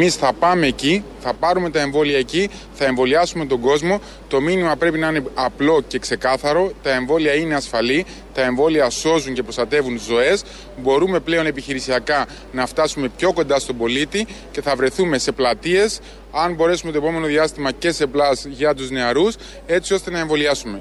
[0.00, 4.00] Εμείς θα πάμε εκεί, θα πάρουμε τα εμβόλια εκεί, θα εμβολιάσουμε τον κόσμο.
[4.28, 6.72] Το μήνυμα πρέπει να είναι απλό και ξεκάθαρο.
[6.82, 10.42] Τα εμβόλια είναι ασφαλή, τα εμβόλια σώζουν και προστατεύουν ζωές.
[10.82, 16.00] Μπορούμε πλέον επιχειρησιακά να φτάσουμε πιο κοντά στον πολίτη και θα βρεθούμε σε πλατείες,
[16.32, 19.34] αν μπορέσουμε το επόμενο διάστημα και σε πλάς για τους νεαρούς,
[19.66, 20.78] έτσι ώστε να εμβολιάσουμε.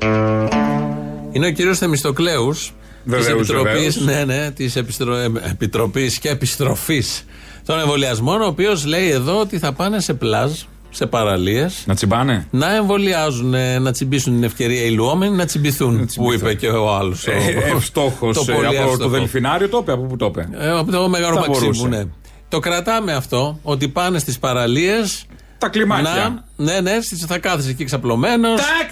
[1.32, 2.72] Είναι ο κύριος Θεμιστοκλέους της
[3.04, 4.02] Βεβαίως, Επιτροπή βεβαίως.
[4.02, 5.16] ναι, ναι, της επιστρο...
[5.16, 7.26] ε, Επιτροπής και Επιστροφής
[7.68, 10.52] των Εμβολιασμών, ο οποίος λέει εδώ ότι θα πάνε σε πλάζ,
[10.90, 15.98] σε παραλίες, Να τσιμπάνε; να εμβολιάζουν, ε, να τσιμπήσουν την ευκαιρία οι λουόμενοι να τσιμπηθούν.
[16.00, 16.36] Που τσιμπηθούν.
[16.40, 17.28] είπε και ο άλλος.
[17.76, 19.92] Ευστόχος από το Δελφινάριο το είπε.
[19.92, 21.88] Από πού το είπε; Ε, από το Μεγάλο Θα Μαξίμου, μπορούσε.
[21.88, 22.04] ναι.
[22.50, 25.26] Το κρατάμε αυτό, ότι πάνε στις παραλίες.
[25.58, 26.44] Τα κλιμάκια.
[26.56, 28.60] Να, ναι, ναι, στις- θα κάθεσαι εκεί ξαπλωμένος.
[28.62, 28.90] Τάκ!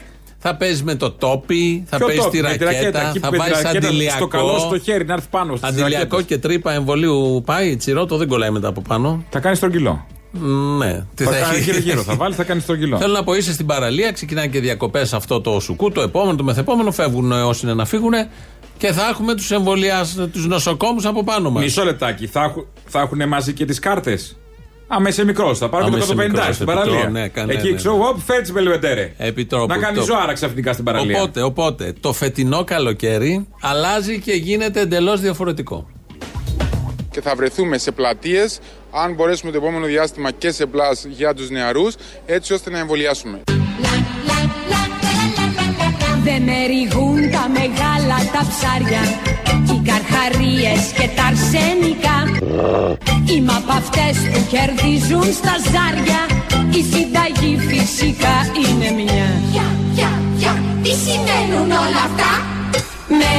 [0.47, 3.31] Θα παίζεις με το τόπι, θα Ποιο παίζεις το, τη με τη ρακέτα, εκεί θα
[3.31, 4.15] με τη βάζεις ρακέτα αντιλιακό.
[4.17, 6.25] Στο καλό στο χέρι να έρθει πάνω στις Αντιλιακό ρακέτες.
[6.25, 9.23] και τρύπα εμβολίου πάει, τσιρότο δεν κολλάει μετά από πάνω.
[9.29, 10.05] Θα κάνεις στρογγυλό.
[10.77, 11.69] Ναι, τι Θα θα κάνεις έχει.
[11.69, 12.01] γύρω-γύρω.
[12.01, 12.97] Θα βάλεις, θα κάνεις στρογγυλό.
[12.97, 16.43] Θέλω να πω, είσαι στην παραλία, ξεκινάνε και διακοπές αυτό το σουκού, το επόμενο, το
[16.43, 18.13] μεθεπόμενο, φεύγουν όσοι είναι να φύγουν
[18.77, 21.63] και θα έχουμε τους εμβολιάς, τους νοσοκόμους από πάνω μας.
[21.63, 22.27] Μισό λεπτάκι.
[22.27, 24.37] Θα, έχου- θα έχουν μαζί και τις κάρτες;
[24.87, 27.09] Άμα είσαι μικρός, θα πάρω Άμα και είσαι το 150 μικρός, στην επιτρώ, παραλία.
[27.09, 29.13] ναι, κάνε, Εκεί ναι, ξέρω εγώ, φέρει τι μπελβεντέρε.
[29.17, 29.67] Επιτρόπου.
[29.67, 31.17] Να κάνει Το- ζωάρα ξαφνικά στην παραλία.
[31.21, 35.87] Οπότε, οπότε, το φετινό καλοκαίρι αλλάζει και γίνεται εντελώς διαφορετικό.
[37.11, 38.59] και θα βρεθούμε σε πλατείες,
[38.91, 43.41] αν μπορέσουμε το επόμενο διάστημα και σε πλάς για τους νεαρούς, έτσι ώστε να εμβολιάσουμε.
[46.27, 49.03] Δεν με ρηγούν τα μεγάλα τα ψάρια.
[49.71, 52.17] Οι καρχαρίες και τα αρσενικά
[53.31, 56.21] Είμαι απ' αυτές που κερδίζουν στα ζάρια.
[56.79, 59.27] Η συνταγή φυσικά είναι μια.
[59.51, 60.53] Πια, πια, πια,
[60.83, 62.31] τι σημαίνουν όλα αυτά;
[63.19, 63.33] Με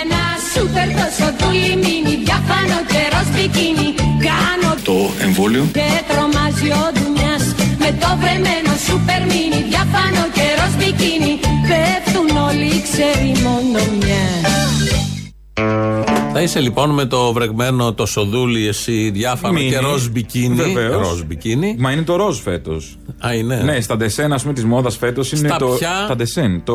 [0.00, 3.88] ένα σούπερ τόσο δουλιμίνι Διαφάνω καιρός μπικίνι.
[4.28, 4.96] Κάνω Το
[5.26, 5.64] εμβόλιο.
[5.78, 7.44] και τρομάζει ο Ντουμιάς
[7.82, 10.33] Με το βρεμένο σούπερ μίνι Διαφάνω καιρός
[10.84, 14.50] μπικίνι Πέφτουν όλοι ξέρει μόνο μια
[16.32, 19.70] Θα είσαι λοιπόν με το βρεγμένο το σοδούλι, εσύ διάφανο Μίνι.
[19.70, 20.54] και ροζ μπικίνι.
[20.54, 21.08] Βεβαίως.
[21.08, 21.76] Ροζ μπικίνι.
[21.78, 22.96] Μα είναι το ροζ φέτος.
[23.26, 23.56] Α, είναι.
[23.56, 25.66] Ναι, στα ντεσέν, ας πούμε, της μόδας φέτος είναι Στα το.
[25.66, 26.62] ποια; Τα ντεσέν.
[26.64, 26.74] Το.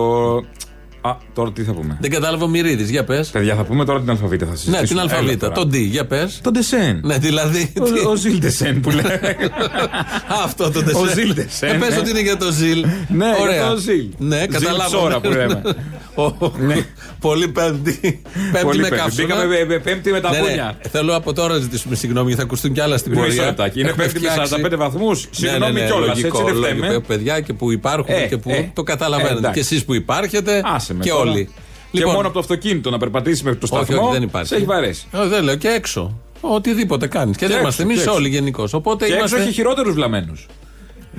[1.01, 3.27] Α, τώρα τι θα πούμε; Δεν κατάλαβα ο Μυρίδης, για πες.
[3.29, 4.45] Παιδιά, θα πούμε τώρα την αλφαβήτα.
[4.45, 4.87] Θα Ναι, συζητήσουμε.
[4.87, 5.51] την Έλα αλφαβήτα.
[5.51, 5.67] τώρα.
[5.67, 6.39] Το D, για πες.
[6.43, 6.99] Το ντεσέν.
[7.03, 7.71] Ναι, δηλαδή.
[7.73, 9.01] τι- Ο, ο Ζιλ ντεσέν που λέει.
[10.43, 10.97] Αυτό το ντεσέ.
[10.97, 11.97] Ο Ζιλ ντεσέ, Ε, πες ναι.
[11.97, 12.85] ότι είναι για το Ζιλ.
[13.07, 13.69] Ναι, για Ωραία.
[13.69, 14.05] το Ζιλ.
[14.17, 14.85] Ναι, Ζιλ καταλάβαμε.
[14.97, 15.61] ψώρα που λέμε.
[16.25, 16.51] Ο-
[17.19, 17.99] Πολύ πέμπτη.
[18.51, 19.03] Πέμπτη Πολύ με πέμπτη.
[19.03, 19.27] καύσωνα.
[19.27, 20.43] Μπήκαμε με- με πέμπτη με τα Ναι, ναι.
[20.45, 20.77] πούνια.
[20.91, 23.45] Θέλω από τώρα να ζητήσουμε συγγνώμη γιατί θα ακουστούν κι άλλα στην Μισό πορεία.
[23.45, 23.79] λεπτάκι.
[23.79, 25.27] Είναι Έχουμε πέμπτη με φτιάξει- 45 βαθμούς.
[25.31, 26.07] Συγγνώμη ναι, ναι, κιόλας.
[26.07, 26.85] λογικό, Έτσι δεν λογικό.
[26.85, 26.99] φταίμε.
[26.99, 29.33] Παιδιά και που υπάρχουν Ε, και που ε, το καταλαβαίνετε.
[29.35, 29.53] ε, εντάξει.
[29.53, 31.31] και εσείς που υπάρχετε Άσε με και τώρα.
[31.31, 31.49] όλοι.
[31.91, 34.03] Και μόνο από το αυτοκίνητο να περπατήσεις μέχρι το όχι, σταθμό.
[34.05, 34.47] όχι, δεν υπάρχει.
[34.47, 35.05] Σε έχει βαρέσει.
[35.11, 36.19] Ε, δεν λέω και έξω.
[36.41, 37.37] Οτιδήποτε κάνεις.
[37.37, 38.13] Και, δεν έξω, είμαστε εμείς και έξω.
[38.15, 38.73] όλοι γενικώς.
[38.73, 39.41] Οπότε Και έξω είμαστε.
[39.41, 40.45] έχει χειρότερους βλαμμένους.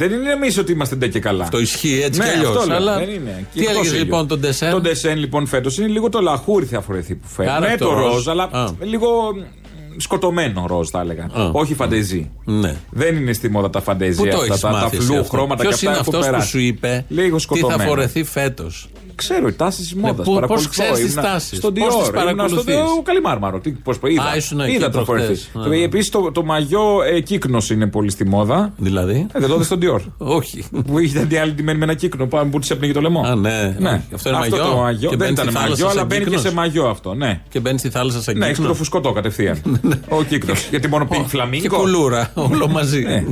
[0.09, 1.49] Δεν είναι εμείς ότι είμαστε ντε και καλά.
[1.51, 2.57] Το ισχύει έτσι ναι, κι αλλιώς.
[2.57, 3.47] αυτό λέω, Αλλά δεν είναι.
[3.53, 4.05] Και τι εκτός έλεγες ήλιο.
[4.05, 7.51] λοιπόν τον Ντεσέν; Το ντεσέν λοιπόν φέτος είναι λίγο το λαχούρι θα φορεθεί που φέρνει.
[7.53, 8.15] Άρα Ναι, το το ροζ.
[8.15, 8.67] ροζ, αλλά Α.
[8.81, 9.60] λίγο μ,
[9.97, 11.25] σκοτωμένο ροζ θα έλεγα.
[11.25, 11.51] Α.
[11.53, 12.31] Όχι φαντεζή.
[12.45, 12.77] Ναι.
[12.91, 14.97] Δεν είναι στη μόδα τα φαντεζή Πού το αυτά, έχεις τα, τα μάθει.
[14.97, 16.49] φλού χρώματα Ποιος και αυτά είναι έχουν αυτός που περάσει.
[16.51, 17.89] σου είπε Λίγο τι θα σκοτωμένο.
[17.89, 20.27] φορεθεί φέτος; Ξέρω οι τάσεις της μόδας.
[20.27, 23.61] πού- πώς ξέρεις τις τάσεις, Στον πώς τις Dior, ήμουνα στον παρακολουθείς; Dior, Καλιμάρμαρο.
[23.61, 24.23] Τι, πώς πω, είδα.
[24.23, 25.49] Α, ήσουν εκεί είδα το προχτές.
[25.53, 25.81] φορεθεί.
[25.81, 25.83] Α.
[25.85, 28.73] Επίσης το, το μαγιό ε, κύκνος είναι πολύ στη μόδα.
[28.77, 30.65] Δηλαδή; Ε, δεν το είδε στον Dior; Όχι.
[30.87, 33.21] Που είχε την άλλη ντυμένη με ένα κύκνο πάνω που τη έπνιγε το λαιμό.
[33.27, 33.77] Α, ναι.
[33.79, 33.89] ναι.
[33.91, 34.03] Όχι.
[34.15, 34.57] Αυτό είναι μαγιό.
[34.57, 35.09] το μαγιό.
[35.11, 36.49] Και Δεν μπαίνει ήταν στη θάλασσα μαγιό, αλλά σαν μπαίνει και κύκνος.
[36.49, 37.15] σε μαγιό αυτό.
[37.15, 37.41] Ναι.
[37.49, 38.71] Και μπαίνει στη θάλασσα σαν Ναι, έχεις κύκνο.
[38.73, 39.80] το φουσκωτό κατευθείαν.
[40.19, 40.55] Ο κύκνο.
[40.71, 41.77] Γιατί μόνο πink Και φλαμίγκο.
[41.79, 42.31] κουλούρα.
[42.35, 43.01] Όλο μαζί.
[43.03, 43.25] Ναι.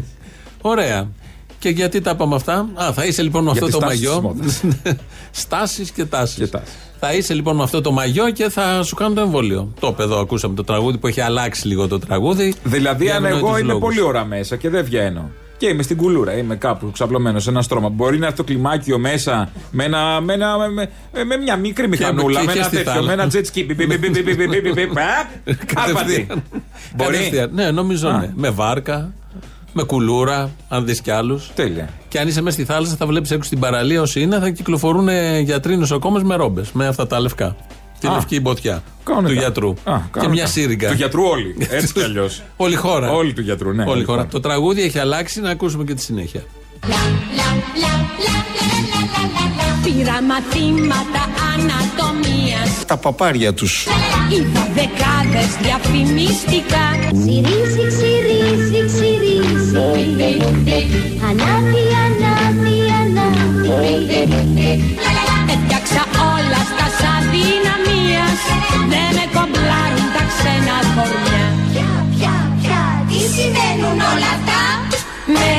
[0.61, 1.09] Ωραία.
[1.59, 4.09] Και γιατί τα είπαμε αυτά; Α, θα είσαι λοιπόν με Για αυτό το τις τάσεις
[4.21, 4.37] μαγιό.
[4.43, 4.63] της
[5.43, 6.37] Στάσεις και τάσεις.
[6.39, 6.75] Και τάσεις.
[7.01, 9.73] Θα είσαι λοιπόν με αυτό το μαγιό και θα σου κάνω το εμβόλιο.
[9.81, 12.55] Το παιδό, ακούσαμε το τραγούδι που έχει αλλάξει λίγο το τραγούδι.
[12.65, 13.83] Δηλαδή, Για αν ανοήτους εγώ είμαι λόγους.
[13.83, 15.31] πολύ ώρα μέσα και δεν βγαίνω.
[15.59, 17.89] Και είμαι στην κουλούρα, είμαι κάπου ξαπλωμένο σε ένα στρώμα.
[17.89, 20.89] Μπορεί να έρθει το κλιμάκιο μέσα με, ένα, με, ένα, με,
[21.25, 23.67] με μια μικρή μηχανούλα, και με ένα τέτοιο, με ένα jet ski.
[26.97, 27.49] Μπορεί.
[27.53, 28.31] Ναι, νομίζω ναι.
[28.35, 29.13] Με βάρκα.
[29.73, 31.41] Με κουλούρα, αν δει κι άλλου.
[31.55, 31.89] Τέλεια.
[32.09, 35.09] Και αν είσαι μέσα στη θάλασσα, θα βλέπει έξω στην παραλία όσοι είναι, θα κυκλοφορούν
[35.43, 37.57] γιατροί νοσοκόμε με ρόμπε, με αυτά τα λευκά.
[38.01, 38.13] Τη Α.
[38.13, 39.33] λευκή μποτιά Κανονικά.
[39.33, 39.69] του γιατρού.
[39.69, 40.29] Α, και κανονικά.
[40.29, 40.89] μια σύριγγα.
[40.89, 41.57] Του γιατρού όλοι.
[41.71, 42.43] Έτσι κι αλλιώς.
[42.57, 43.11] Όλη η χώρα.
[43.13, 43.85] Όλη του γιατρού, ναι.
[43.89, 44.19] Όλη η χώρα.
[44.19, 44.31] χώρα.
[44.31, 46.43] Το τραγούδι έχει αλλάξει, να ακούσουμε και τη συνέχεια.
[49.85, 51.23] Πήρα μαθήματα
[51.55, 53.87] ανατομίας Τα παπάρια τους
[54.33, 59.77] Είδα δεκάδες διαφημιστικά Ξυρίζει, ξυρίζει, ξυρίζει
[61.29, 64.83] Ανάβει, ανάβει, ανάβει
[65.53, 66.03] Έφτιαξα
[66.35, 67.78] όλα στα σαν δυναμίας
[68.93, 74.63] δεν με κομπλάρουν τα ξένα κορμιά Πια, πια, πια, τι σημαίνουν όλα αυτά;
[75.35, 75.51] Με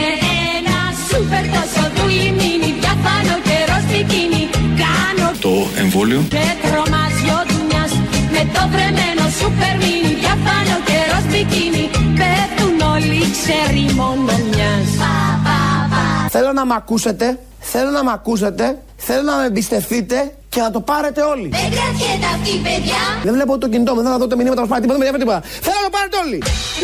[0.57, 0.77] ένα
[1.07, 4.43] σούπερ τόσο δούλη μήνυ Διαφάνω καιρό σπικίνι
[4.83, 6.21] Κάνω το εμβόλιο.
[6.35, 7.91] Και τρομάζιο δουλειάς
[8.35, 11.83] Με το βρεμένο σούπερ μήνυ Διαφάνω καιρό σπικίνι
[12.19, 14.87] Πέφτουν όλοι ξέρει μόνο μιας.
[15.01, 15.13] Πα,
[15.45, 15.59] πα,
[15.91, 16.03] πα.
[16.35, 17.25] Θέλω να μ' ακούσετε
[17.71, 18.65] Θέλω να μ' ακούσετε
[19.07, 21.47] Θέλω να με εμπιστευτείτε και να το πάρετε όλοι.
[21.57, 23.01] Δεν κρατιέται αυτή παιδιά.
[23.25, 25.19] Δεν βλέπω το κινητό μου, δεν θα δω το μηνύματα μας πάει τίποτα, δεν με
[25.23, 25.41] τίποτα.
[25.65, 26.37] Θέλω να το πάρετε όλοι.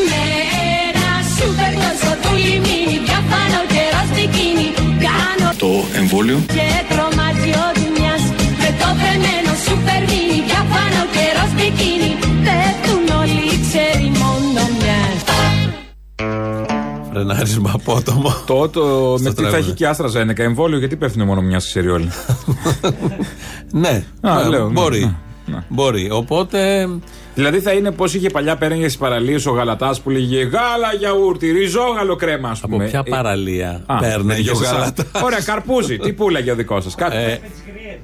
[0.09, 0.21] Με
[0.88, 4.67] ένα σούπερ τόσο δούλη μίνι Διαφάνω καιρός μπικίνι
[5.07, 5.71] Κάνω Το
[6.01, 6.38] εμβόλιο.
[6.57, 8.23] και τρομάζει ο Ντουνιάς
[8.62, 10.39] με το βρεμένο σούπερ μίνι
[17.25, 18.33] Φρενάρισμα απότομο.
[18.45, 18.83] Το, το
[19.19, 19.57] με τι θα τραγούδι.
[19.62, 22.10] έχει και η Άστρα Ζένεκα; Εμβόλιο, γιατί πέφτουν μόνο μια ξέρει όλοι.
[23.72, 25.00] ναι, Α, ε, λέω, ναι, μπορεί.
[25.00, 25.63] ναι, ναι.
[25.69, 26.12] Μπορεί.
[26.12, 26.88] Οπότε
[27.35, 31.51] δηλαδή θα είναι πώ είχε παλιά πέραγε στις παραλίες ο Γαλατάς που λέγε Γάλα γιαούρτι,
[31.51, 32.87] ριζόγαλο κρέμα, ας από πούμε.
[32.87, 34.71] ποια Ε, παραλία α, παίρνει ο εσάς.
[34.71, 35.05] Γαλατάς.
[35.23, 35.97] Ωραία, καρπούζι.
[35.97, 36.95] Τι πουλάγε ο δικός σας.
[36.95, 37.15] Κάτι.
[37.15, 37.39] Ε,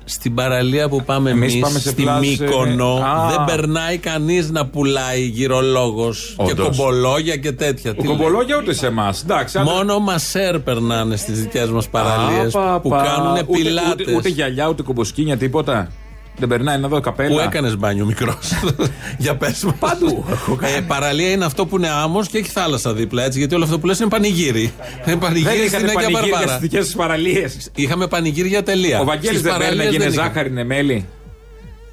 [0.05, 3.29] στην παραλία που πάμε Εμείς εμείς, πάμε σε στη πλάζ, ε, Μύκονο, α.
[3.29, 6.77] δεν περνάει κανείς να πουλάει γυρολόγος και Όντως.
[6.77, 7.91] κομπολόγια και τέτοια.
[7.91, 9.21] Ο Τι κομπολόγια ούτε σε εμάς.
[9.23, 9.65] Εντάξει, λέει.
[9.65, 9.73] άντε.
[9.75, 13.01] Μόνο μασέρ περνάνε στις δικές μας παραλίες Α, πα, που πα.
[13.15, 14.05] κάνουν Ούτε- πιλάτες.
[14.07, 15.87] Ούτε, ούτε γυαλιά, ούτε κομποσκίνια, τίποτα.
[16.37, 17.29] Δεν περνάει να δω καπέλα.
[17.29, 18.37] Που έκανες μπάνιο μικρός;
[19.17, 19.75] Για πες μου.
[19.79, 20.25] Παντού.
[20.77, 23.39] Ε, παραλία είναι αυτό που είναι άμμος και έχει θάλασσα δίπλα έτσι.
[23.39, 24.61] Γιατί όλο αυτό που λες είναι πανηγύρι.
[24.61, 24.71] Είναι
[25.05, 26.47] Δεν πανηγύρι στην είχατε Αγία πανηγύρια Βαρβάρα.
[26.47, 27.71] στις δικές σας παραλίες.
[27.75, 28.99] Είχαμε πανηγύρι για τελεία.
[28.99, 30.27] Ο Βαγγέλης Στις δεν παίρνει να παραλίες γίνει δεν είχαμε.
[30.27, 31.05] ζάχαρη, είναι μέλι.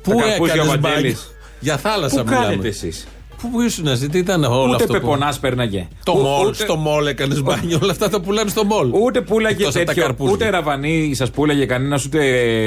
[0.03, 1.35] Πού Τα καρπούζια ο έκανε μπάνιο; Βαγγέλης.
[1.61, 2.47] Για θάλασσα Πού μιλάμε.
[2.47, 3.07] κάνετε εσείς;
[3.43, 4.87] Πού, πού ήσουν εσύ, τι ήταν όλο Ούτε αυτό.
[4.87, 5.89] που- πεπονάς πέρναγε.
[6.05, 7.79] Το Ού- μόλ, ούτε- στο μόλ έκανες μπάνιο.
[7.83, 8.91] Όλα αυτά τα πουλάνε στο μόλ.
[8.93, 10.03] Ούτε πουλάγε Εκτός από τα τέτοιο.
[10.03, 10.33] καρπούζια.
[10.35, 12.19] Ούτε ραβανί σας πουλάγε κανένας, ούτε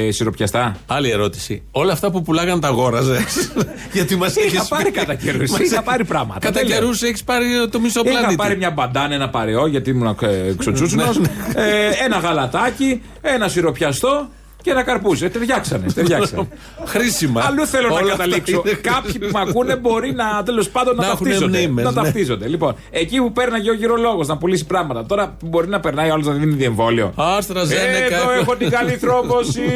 [0.06, 0.76] ε, σιροπιαστά.
[0.86, 1.62] Άλλη ερώτηση.
[1.70, 3.52] Όλα αυτά που πουλάγαν τα αγόραζες.
[3.92, 5.58] Γιατί μας έχει Είχα πάρει κατά καιρούς.
[5.58, 6.38] Είχα πάρει πράγματα.
[6.40, 6.78] Κατά Δεν λέω.
[6.78, 8.36] καιρούς έχεις πάρει το μισό Είχα πλανήτη.
[8.36, 10.16] πάρει μια μπαντάνα, ένα παρεό, γιατί ήμουν
[10.48, 11.04] εξωτσούσουνο.
[11.54, 14.28] ε, ένα γαλατάκι, ένα σιροπιαστό
[14.62, 15.24] και ένα καρπούζι.
[15.24, 15.86] Ε, ταιριάξανε.
[15.94, 16.48] ταιριάξανε.
[16.92, 17.42] Χρήσιμα.
[17.44, 18.62] Αλλού θέλω Όλα να αυτά καταλήξω.
[18.66, 21.58] είναι Κάποιοι που με ακούνε μπορεί να τέλος πάντων να, Να έχουν ταυτίζονται.
[21.58, 22.02] μνήμες, να ναι.
[22.02, 22.48] ταυτίζονται.
[22.48, 25.06] Λοιπόν, εκεί που πέρναγε ο γυρολόγος να πουλήσει πράγματα.
[25.06, 27.12] Τώρα που μπορεί να περνάει άλλος να δίνει διεμβόλιο.
[27.16, 28.16] Άστρα Ζένεκα.
[28.16, 29.60] Εδώ έχω την καλή θρόμβωση.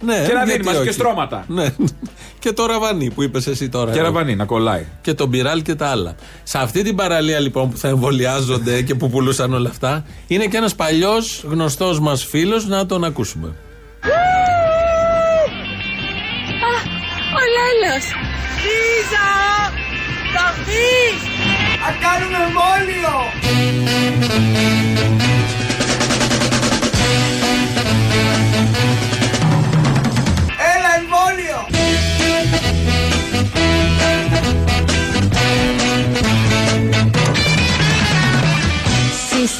[0.00, 0.92] Ναι, και να γιατί δίνει μαζί και όχι.
[0.92, 1.44] στρώματα.
[1.48, 1.74] Ναι.
[2.38, 3.92] Και το ραβανί που είπες εσύ τώρα.
[3.92, 4.84] Και ραβανί να κολλάει.
[5.00, 6.14] και τον πυράλ και τα άλλα.
[6.42, 10.56] Σε αυτή την παραλία λοιπόν που θα εμβολιάζονται και που πουλούσαν όλα αυτά, είναι και
[10.56, 13.52] ένας παλιός γνωστός μας φίλος να τον ακούσουμε.
[17.38, 18.04] Ο Λέλος.
[18.64, 19.28] Λίζα!
[20.34, 21.20] Θα βγεις!
[21.82, 23.16] Θα κάνουμε εμβόλιο.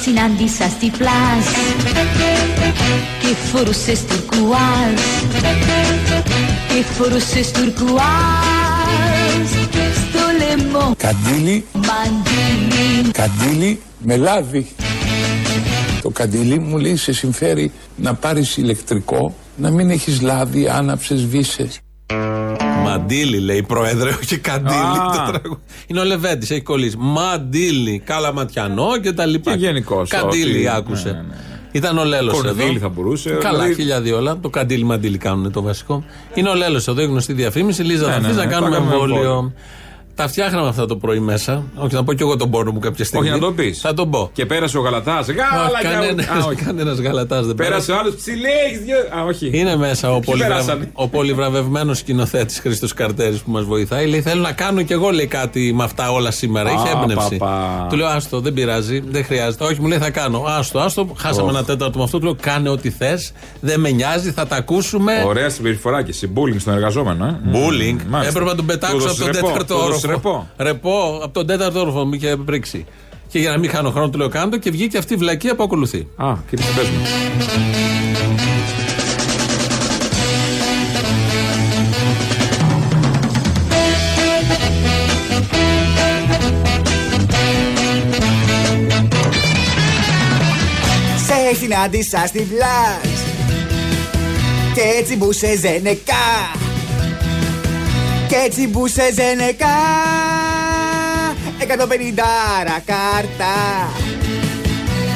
[0.09, 1.45] Συνάντησα στη πλάζ
[3.21, 5.01] και φορούσες τουρκουάζ
[6.69, 7.99] και φορούσες τουρκουάζ
[9.95, 14.67] στο λαιμό Καντήλι, μαντίλι καντήλι με λάδι.
[16.03, 21.81] Το καντήλι μου λέει σε συμφέρει να πάρεις ηλεκτρικό, να μην έχεις λάδι, άναψες, βίσες.
[22.99, 24.75] Μαντίλι λέει πρόεδρε, όχι καντήλι.
[24.75, 25.11] Α.
[25.27, 25.61] το τραγούδι.
[25.87, 26.97] Είναι ο Λεβέντης, έχει κολλήσει.
[26.99, 29.51] Μαντίλι, καλαματιανό και τα λοιπά.
[29.51, 31.09] Και γενικώς, Καντήλι ό,τι- άκουσε.
[31.09, 31.35] ναι, ναι, ναι.
[31.73, 32.43] Ήταν ο Λέλος εδώ.
[32.43, 33.31] Κορδίλι θα μπορούσε.
[33.31, 34.39] Καλά, δηλαδή- χίλια όλα.
[34.41, 36.05] Το καντήλι μαντήλι κάνουν το βασικό.
[36.35, 37.83] Είναι ο Λέλος εδώ, η γνωστή διαφήμιση.
[37.83, 39.53] Λίζα, Ναι, θα ναι, έρθει ναι, να θα κάνουμε κάνουμε εμβόλιο.
[40.19, 40.25] Εμβόλιο.
[40.25, 41.63] Τα φτιάχναμε αυτά το πρωί μέσα.
[41.75, 43.29] Όχι, να πω κι εγώ τον πόνο μου κάποια στιγμή.
[43.29, 43.81] Όχι να το πεις.
[43.81, 44.31] Θα τον πω.
[44.33, 45.27] Και πέρασε ο Γαλατάς.
[45.27, 48.49] Γάλα Κανένα για κανένας γαλατάς δεν Πέρασε ο άλλος ψηλέ.
[49.19, 49.51] Α, όχι.
[49.53, 50.49] είναι μέσα ο, Ποιοι πολυβρα...
[50.49, 54.07] περάσανε; ο πολυβραβευμένος σκηνοθέτης Χρήστος Καρτέρης που μας βοηθάει.
[54.07, 56.71] Λέει: Θέλω να κάνω κι εγώ λέει, κάτι με αυτά όλα σήμερα.
[56.71, 57.37] Α, Είχε έμπνευση.
[57.37, 57.87] παπα.
[57.91, 59.65] Του λέω: Άστο, δεν πειράζει, δεν χρειάζεται.
[59.65, 60.45] Όχι, μου λέει: Θα κάνω.
[60.47, 61.09] Άστο, άστο.
[61.17, 62.19] Χάσαμε ένα τέταρτο με αυτό.
[62.19, 63.33] Του λέω: Κάνε ό,τι θες.
[63.61, 65.13] Δεν με νοιάζει, θα τα ακούσουμε.
[65.27, 67.25] Ωραία συμπεριφορά και συμπούλινγκ στον εργαζόμενο.
[67.27, 67.39] Ε.
[67.53, 67.97] Bullying.
[68.07, 68.31] Μ, μάλιστα.
[68.31, 70.08] Έπρεπε να τον πετάξω Του από δώσεις τον ρεπό, τέταρτο του δώσεις όροφο.
[70.11, 70.49] Ρεπό.
[70.57, 72.87] Ρεπό, από τον τέταρτο όροφο μου είχε πρίξει.
[73.29, 75.63] Και για να μην χάνω χρόνο, του λέω: Κάντο και βγήκε αυτή η βλακία που
[75.63, 76.07] ακολουθεί.
[76.17, 77.03] Α, και τι παίζουμε.
[91.27, 93.19] Σε συνάντησα στην πλάζ
[94.75, 96.68] και έτσι μπούσε ζενεκά
[98.29, 99.79] και έτσι μπούσε ζενεκά
[101.61, 101.65] 150
[102.85, 103.55] κάρτα.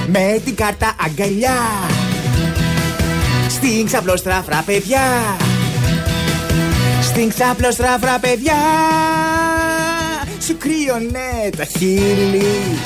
[0.07, 1.59] Με την κάρτα αγκαλιά.
[3.49, 5.01] Στην ξαπλώστραφρα παιδιά.
[7.03, 8.57] Στην ξαπλώστραφρα παιδιά.
[10.47, 12.79] Σου κρύωνε τα χείλη.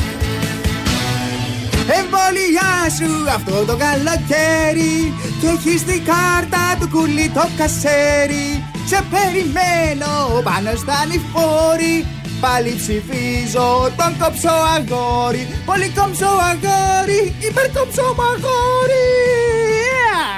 [1.98, 5.12] Εμβολιάσου αυτό το καλοκαίρι.
[5.40, 8.55] Και έχεις την κάρτα του κουλί το κασέρι
[8.86, 12.06] Σε περιμένω πάνω στα λιφόρη
[12.40, 19.06] Πάλι ψηφίζω τον κόψο αγόρι Πολύ κόψο αγόρι Υπερ κόψο αγόρι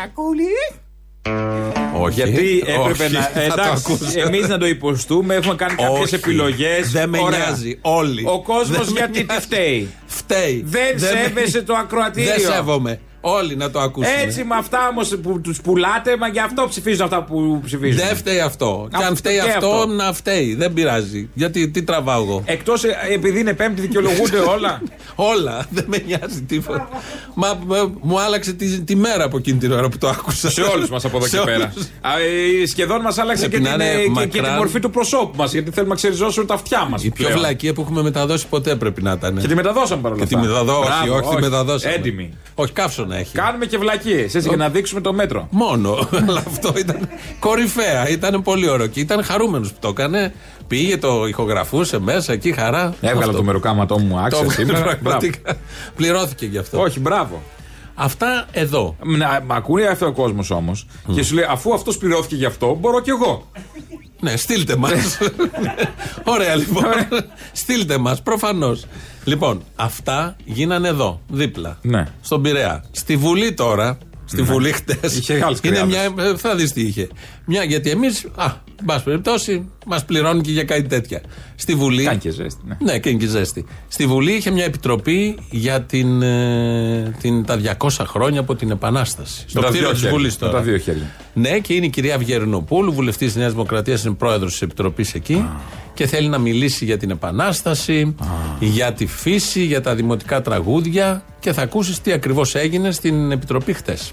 [0.05, 0.57] Yeah, Κουλί
[2.01, 2.21] Όχι.
[2.21, 3.21] Γιατί έπρεπε Όχι, να.
[3.23, 4.21] θα το Εντάξει, ακούσω.
[4.21, 6.15] εμείς να το υποστούμε, έχουμε κάνει κάποιες Όχι.
[6.15, 6.91] επιλογές.
[6.91, 7.79] Δεν με νοιάζει.
[7.83, 8.25] Όλοι.
[8.27, 9.41] Ο κόσμος Δεν με γιατί τι νοιάζει.
[9.41, 9.89] φταίει.
[10.07, 10.63] Φταίει.
[10.67, 12.31] Δεν με- σέβεσαι το ακροατήριο.
[12.31, 13.01] Δεν σέβομαι.
[13.37, 14.13] Όλοι να το ακούσουν.
[14.23, 18.07] Έτσι με αυτά όμως που τους πουλάτε, μα γι' αυτό ψηφίζουν αυτά που ψηφίζουν.
[18.07, 18.87] Δεν φταίει αυτό.
[18.91, 19.87] Και αν Αυτό φταίει και αυτό, αυτό.
[19.87, 20.55] να φταίει.
[20.55, 21.29] Δεν πειράζει.
[21.35, 24.83] Γιατί τι τραβάω εγώ; Εκτός επειδή είναι πέμπτη, δικαιολογούνται όλα.
[25.33, 25.67] Όλα.
[25.71, 26.89] Δεν με νοιάζει τίποτα.
[27.35, 30.51] Μα μα- μου άλλαξε τη, τη μέρα από εκείνη την ώρα που το άκουσα.
[30.51, 31.73] Σε όλους μας από εδώ Σε και πέρα.
[31.75, 31.87] όλους.
[32.01, 32.11] Α,
[32.63, 34.57] ε, Σχεδόν μας άλλαξε και Πρέπει την, να είναι ε, και- και τη μακράν.
[34.57, 35.53] μορφή του προσώπου μας.
[35.53, 37.05] Γιατί θέλουμε να ξεριζώσουν τα αυτιά μας.
[37.05, 39.39] Η πιο βλακία που έχουμε μεταδώσει ποτέ πρέπει να ήταν.
[39.39, 40.47] Και τη μεταδώσαμε παρόλα Και τη αυτά.
[40.49, 40.87] μεταδώσαμε.
[41.01, 41.95] Όχι, Μπράβο, όχι, τη μεταδώσαμε.
[41.95, 42.31] Έντιμη.
[42.55, 43.35] Όχι, καύσωνα έχει.
[43.35, 45.49] Κάνουμε και βλακίε, έτσι για να δείξουμε το μέτρο.
[45.51, 46.09] Μόνο.
[46.29, 47.09] Αλλά αυτό ήταν
[47.41, 48.09] κορυφαία.
[48.09, 48.87] Ήταν πολύ ωραίο.
[48.87, 50.35] Και ήταν χαρούμενος που το έκανε.
[50.67, 52.95] Πήγε, το ηχογραφούσε μέσα εκεί χαρά.
[53.01, 53.37] Έβγαλα Αυτό.
[53.37, 54.81] το μεροκάματό μου Το άξια έβγαλε σήμερα.
[54.81, 54.99] Μπράβο.
[55.03, 55.57] πραγματικά.
[55.97, 56.81] Πληρώθηκε γι' αυτό.
[56.81, 57.43] Όχι, μπράβο.
[57.95, 58.97] Αυτά εδώ.
[59.03, 62.77] Να, Μ' ακούει αυτό ο κόσμος όμως και σου λέει αφού αυτός πληρώθηκε γι' αυτό,
[62.81, 63.51] μπορώ κι εγώ.
[64.21, 65.19] Ναι, στείλτε μας.
[66.25, 66.85] Ωραία, λοιπόν.
[67.53, 68.85] στείλτε μας, προφανώς.
[69.25, 71.79] Λοιπόν, αυτά γίνανε εδώ, δίπλα.
[71.83, 72.05] Ναι.
[72.21, 72.85] Στον Πειραιά.
[72.91, 73.99] Στη Βουλή τώρα.
[74.31, 75.17] Στη Βουλή χτες.
[75.19, 76.13] Είχε άλλες Είναι κρυάδες.
[76.17, 76.25] μια.
[76.25, 77.09] ε, Θα δεις τι είχε.
[77.45, 78.45] Μια, γιατί εμεί, α,
[78.81, 81.21] εν πάση περιπτώσει, μας πληρώνουν και για κάτι τέτοια.
[81.55, 82.05] Στη Βουλή.
[82.05, 82.61] Κάνει και ζέστη.
[82.67, 82.77] Ναι.
[82.93, 83.67] Ναι, και είναι και ζέστη.
[83.89, 89.45] Στη Βουλή είχε μια επιτροπή για την, ε, την, τα 200 χρόνια από την Επανάσταση.
[89.49, 90.17] Στο Με τα κτίριο δύο της χέρια.
[90.17, 90.53] Βουλής Με τώρα.
[90.59, 91.11] τα δύο χέρια.
[91.35, 95.49] Ναι, και είναι η κυρία Αυγερνοπούλου, βουλευτής της Νέας Δημοκρατίας, είναι πρόεδρος της Επιτροπής εκεί.
[95.99, 98.15] Και θέλει να μιλήσει για την Επανάσταση,
[98.61, 101.23] για τη φύση, για τα δημοτικά τραγούδια.
[101.41, 104.13] Και θα ακούσεις τι ακριβώς έγινε στην Επιτροπή χτες.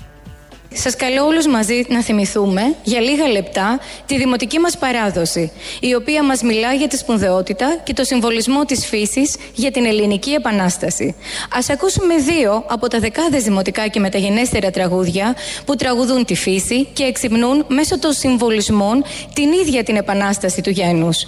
[0.74, 6.24] Σας καλώ όλους μαζί να θυμηθούμε για λίγα λεπτά τη δημοτική μας παράδοση, η οποία
[6.24, 11.16] μας μιλά για τη σπουδαιότητα και το συμβολισμό της φύσης για την ελληνική επανάσταση.
[11.54, 17.04] Ας ακούσουμε δύο από τα δεκάδες δημοτικά και μεταγενέστερα τραγούδια που τραγουδούν τη φύση και
[17.04, 21.26] εξυμνούν μέσω των συμβολισμών την ίδια την επανάσταση του γένους.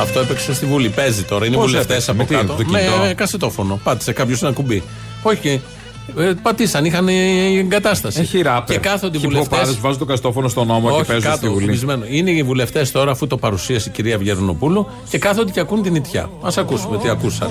[0.00, 0.88] Αυτό έπαιξε στη Βουλή.
[0.88, 1.46] Παίζει τώρα.
[1.46, 2.46] Είναι Πώς βουλευτές έπαιξε, από με τι, κάτω.
[2.54, 3.80] το κινητό; με κασετόφωνο.
[3.84, 4.82] Πάτησε κάποιος ένα κουμπί.
[5.22, 5.60] Όχι.
[6.18, 8.20] Ε, πατήσαν, είχαν η εγκατάσταση.
[8.20, 8.76] Έχει ράπερ.
[8.76, 9.80] Και κάθονται οι Χιποπάδες βουλευτές.
[9.80, 11.64] βάζουν το καστόφωνο στον νόμο και Όχι, παίζουν στη κάτω, Βουλή.
[11.64, 12.04] κουμπισμένο.
[12.08, 15.94] Είναι οι βουλευτές τώρα, αφού το παρουσίασε η κυρία Βιερνοπούλου, και κάθονται και ακούν την
[15.94, 16.22] ιτιά.
[16.22, 17.48] Α ακούσουμε τι ακούσαν.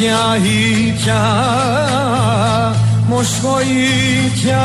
[0.00, 0.36] Ορνηθιά
[0.88, 1.20] ήτια
[3.08, 4.60] Μοσχοήτια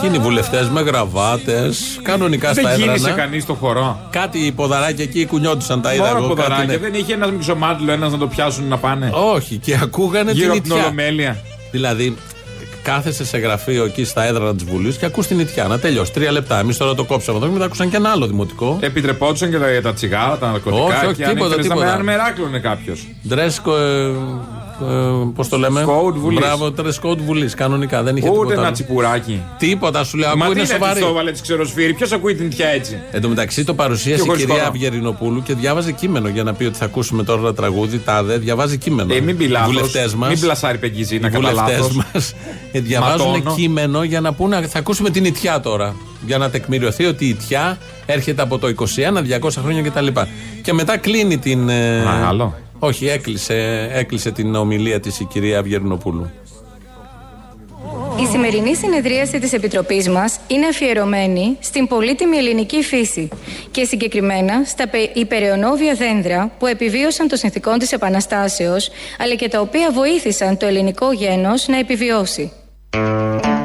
[0.00, 4.00] Και είναι οι βουλευτές με γραβάτες, κανονικά στα Δεν κίνησε έδρανα; κανείς το χορό.
[4.10, 6.26] Κάτι ποδαράκια εκεί κουνιόντουσαν τα είδα Μόνο εγώ.
[6.28, 6.66] κάτι, ποδαράκια.
[6.74, 6.78] ναι.
[6.78, 9.10] Δεν είχε ένας μισομάτιλο ένας να το πιάσουν να πάνε.
[9.14, 10.84] Όχι, και ακούγανε Γύρω την από την ιτιά.
[10.84, 11.36] Ολομέλεια.
[11.70, 12.16] Δηλαδή,
[12.82, 15.64] κάθεσαι σε γραφείο εκεί στα έδρανα της Βουλής και ακούς την ιτιά.
[15.64, 16.12] Να τελειώσει.
[16.12, 16.58] Τρία λεπτά.
[16.58, 18.76] Εμείς τώρα το κόψαμε εδώ και μετά ακούσαν και ένα άλλο δημοτικό.
[18.80, 20.82] Επιτρεπόντουσαν και τα, τα τσιγάρα, τα ναρκωτικά.
[20.96, 21.86] Όχι, όχι, και αν τίποτα, ήθελες να τίποτα.
[21.86, 23.06] με- αν μεράκλωνε κάποιος.
[23.28, 23.72] Ντρέσκο.
[24.88, 26.38] Ε, ε, Πώς το λέμε; Code Βουλής.
[26.38, 27.54] Μπράβο, dress code Βουλής.
[27.54, 28.52] Κανονικά δεν είχε Ούτε τίποτα.
[28.52, 28.72] ένα άλλο.
[28.72, 29.42] τσιπουράκι.
[29.58, 30.28] Τίποτα σου λέω.
[30.28, 31.00] Μα Ακούω τι είναι είναι σοβαρή.
[31.00, 31.92] αυτό, βάλε τη ξεροσφύρι.
[31.94, 34.68] Ποιος ακούει την ιτιά έτσι; Εν τω μεταξύ το παρουσίασε Και η χωρίς κυρία χώρο.
[34.68, 37.98] Αυγερινοπούλου και διάβαζε κείμενο για να πει ότι θα ακούσουμε τώρα τα τραγούδι.
[37.98, 39.14] Τάδε, διαβάζει κείμενο.
[39.14, 39.72] Ε, μην πει Οι λάθος.
[39.72, 41.96] βουλευτές μας- Μην πλασάρει πεγγίζη, να οι κατά βουλευτές λάθος.
[42.12, 42.34] μας
[42.72, 43.54] ε, διαβάζουν Ματώνω.
[43.54, 45.94] κείμενο για να πούνε θα ακούσουμε την ιτιά τώρα.
[46.26, 50.06] Για να τεκμηριωθεί ότι η ιτιά έρχεται από το 21, 200 χρόνια κτλ.
[50.62, 51.68] Και μετά κλείνει την.
[51.68, 52.54] ε, Α, άλλο.
[52.82, 56.30] Όχι, έκλεισε, έκλεισε την ομιλία της η κυρία Αυγερινοπούλου.
[58.20, 63.28] Η σημερινή συνεδρίαση της Επιτροπής μας είναι αφιερωμένη στην πολύτιμη ελληνική φύση
[63.70, 69.60] και συγκεκριμένα στα πε- υπεραιωνόβια δέντρα που επιβίωσαν των συνθηκών της Επαναστάσεως αλλά και τα
[69.60, 72.52] οποία βοήθησαν το ελληνικό γένος να επιβιώσει.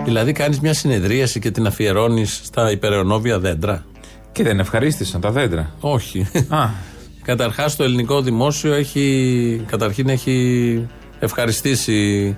[0.05, 3.85] Δηλαδή κάνεις μια συνεδρίαση και την αφιερώνεις στα υπεραιωνόβια δέντρα;
[4.31, 6.27] Και δεν ευχαρίστησαν τα δέντρα; Όχι.
[6.49, 6.67] Α,
[7.25, 10.87] Καταρχάς το ελληνικό δημόσιο έχει, καταρχήν έχει
[11.19, 12.37] ευχαριστήσει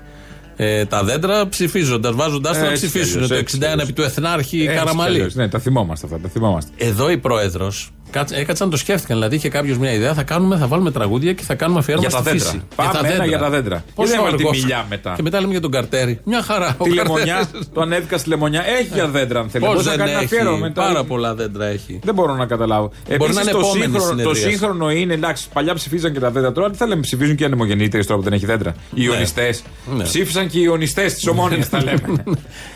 [0.56, 3.10] ε, τα δέντρα ψηφίζοντας, βάζοντας τα να Έτσι ψηφίσουν.
[3.12, 3.84] κι αλλιώς, Το έτσι 61 κι αλλιώς.
[3.84, 5.15] επί του Εθνάρχη έτσι κι Καραμαλή.
[5.15, 5.36] αλλιώς.
[5.36, 6.72] Ναι, τα θυμόμαστε αυτά, τα θυμόμαστε.
[6.77, 7.96] Εδώ οι πρόεδρος Κάτσε-
[8.31, 9.15] Έκατσαν, το σκέφτηκαν.
[9.17, 10.13] Δηλαδή είχε κάποιος μια ιδέα.
[10.13, 12.49] Θα, κάνουμε, θα βάλουμε τραγούδια και θα κάνουμε αφιέρωμα Για τα στη δέντρα.
[12.51, 12.61] φύση.
[12.75, 13.83] Πάμε ένα για τα δέντρα.
[13.95, 14.61] Πόσο Και δεν έβαλε τη αργός.
[14.61, 15.13] μιλιά μετά.
[15.15, 16.19] Και μετά λέμε για τον καρτέρι.
[16.23, 16.75] Μια χαρά.
[16.77, 17.69] ο Τη λεμονιά, Καρτέρης.
[17.73, 18.63] το ανέβηκα στη λεμονιά.
[18.79, 19.65] Έχει για δέντρα αν θέλει.
[19.65, 20.61] Πώς Μπορεί να δεν κάνει ένα αφιέρωμα έχει.
[20.61, 20.81] μετά.
[20.81, 21.99] Πάρα πολλά δέντρα έχει.
[22.03, 22.91] Δεν μπορώ να καταλάβω.
[23.07, 24.49] να Επίσης, είναι το, επόμενη σύγχρονο, το συνεδρίαση.
[24.57, 26.51] σύγχρονο είναι, εντάξει, παλιά ψηφίζαν και τα δέντρα.
[26.51, 28.71] Τώρα τι θα λέμε, ψηφίζουν και οι ανεμογεννήτριες τώρα που δεν έχει δέντρα.
[28.93, 29.53] Οι Ιωνιστέ.
[29.95, 30.03] Ναι.
[30.03, 32.01] Ψήφισαν και οι Ιωνιστέ της Ομόνιας, θα λέμε.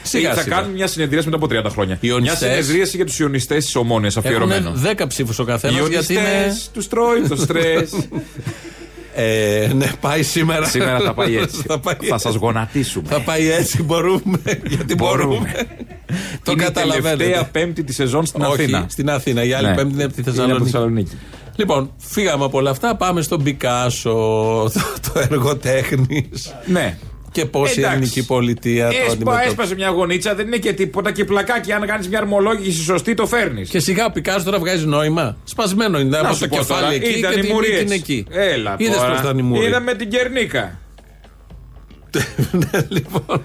[0.03, 0.55] Σιγά, θα σιγά.
[0.55, 1.97] κάνουν μια συνεδρίαση μετά από 30 χρόνια.
[2.01, 2.37] Μια Ιωνιστές.
[2.37, 4.69] συνεδρίαση για τους Ιωνιστέ της Ομόνιας αφιερωμένο.
[4.69, 6.13] Έχουν 10 ψήφου ο Οι καθένας γιατί Ιωνιστέ
[6.43, 6.57] είναι.
[6.73, 7.91] τους τρώει το στρες.
[9.15, 10.65] Ε, ναι, πάει σήμερα.
[10.65, 11.61] Σήμερα θα πάει έτσι.
[11.67, 13.07] θα, πάει θα σας γονατίσουμε.
[13.09, 14.39] θα πάει έτσι, μπορούμε.
[14.67, 15.51] Γιατί μπορούμε.
[16.43, 17.15] το Είναι η καταλαβαίνετε.
[17.17, 18.85] τελευταία πέμπτη τη σεζόν στην Όχι, Αθήνα.
[18.89, 19.43] στην Αθήνα.
[19.43, 19.75] Η άλλη Ναι.
[19.75, 20.63] πέμπτη είναι από τη Είναι από Θεσσαλονίκη.
[20.71, 21.17] Θεσσαλονίκη.
[21.55, 22.95] Λοιπόν, φύγαμε από όλα αυτά.
[22.95, 24.11] Πάμε στον Πικάσο,
[24.73, 24.81] το,
[25.13, 26.55] το έργο τέχνης.
[26.65, 26.97] Ναι.
[27.31, 27.95] Και πώς η Εντάξει.
[27.97, 29.47] ελληνική πολιτεία το Έσπα, αντιμετωπίζει.
[29.49, 31.71] έσπασε μια γονίτσα, δεν είναι και τίποτα και πλακάκι.
[31.71, 33.69] Αν κάνεις μια αρμολόγηση σωστή, το φέρνεις.
[33.69, 35.37] Και σιγά ο Πικάσο τώρα βγάζεις νόημα.
[35.43, 37.71] Σπασμένο είναι από το κεφάλι εκεί ήταν και οι την μουρίες.
[37.71, 38.25] μύτη είναι εκεί.
[38.29, 39.09] Έλα Είδες τώρα.
[39.11, 39.65] πώς ήταν η μούρη.
[39.65, 40.79] Είδαμε την Κερνίκα.
[42.95, 43.43] λοιπόν,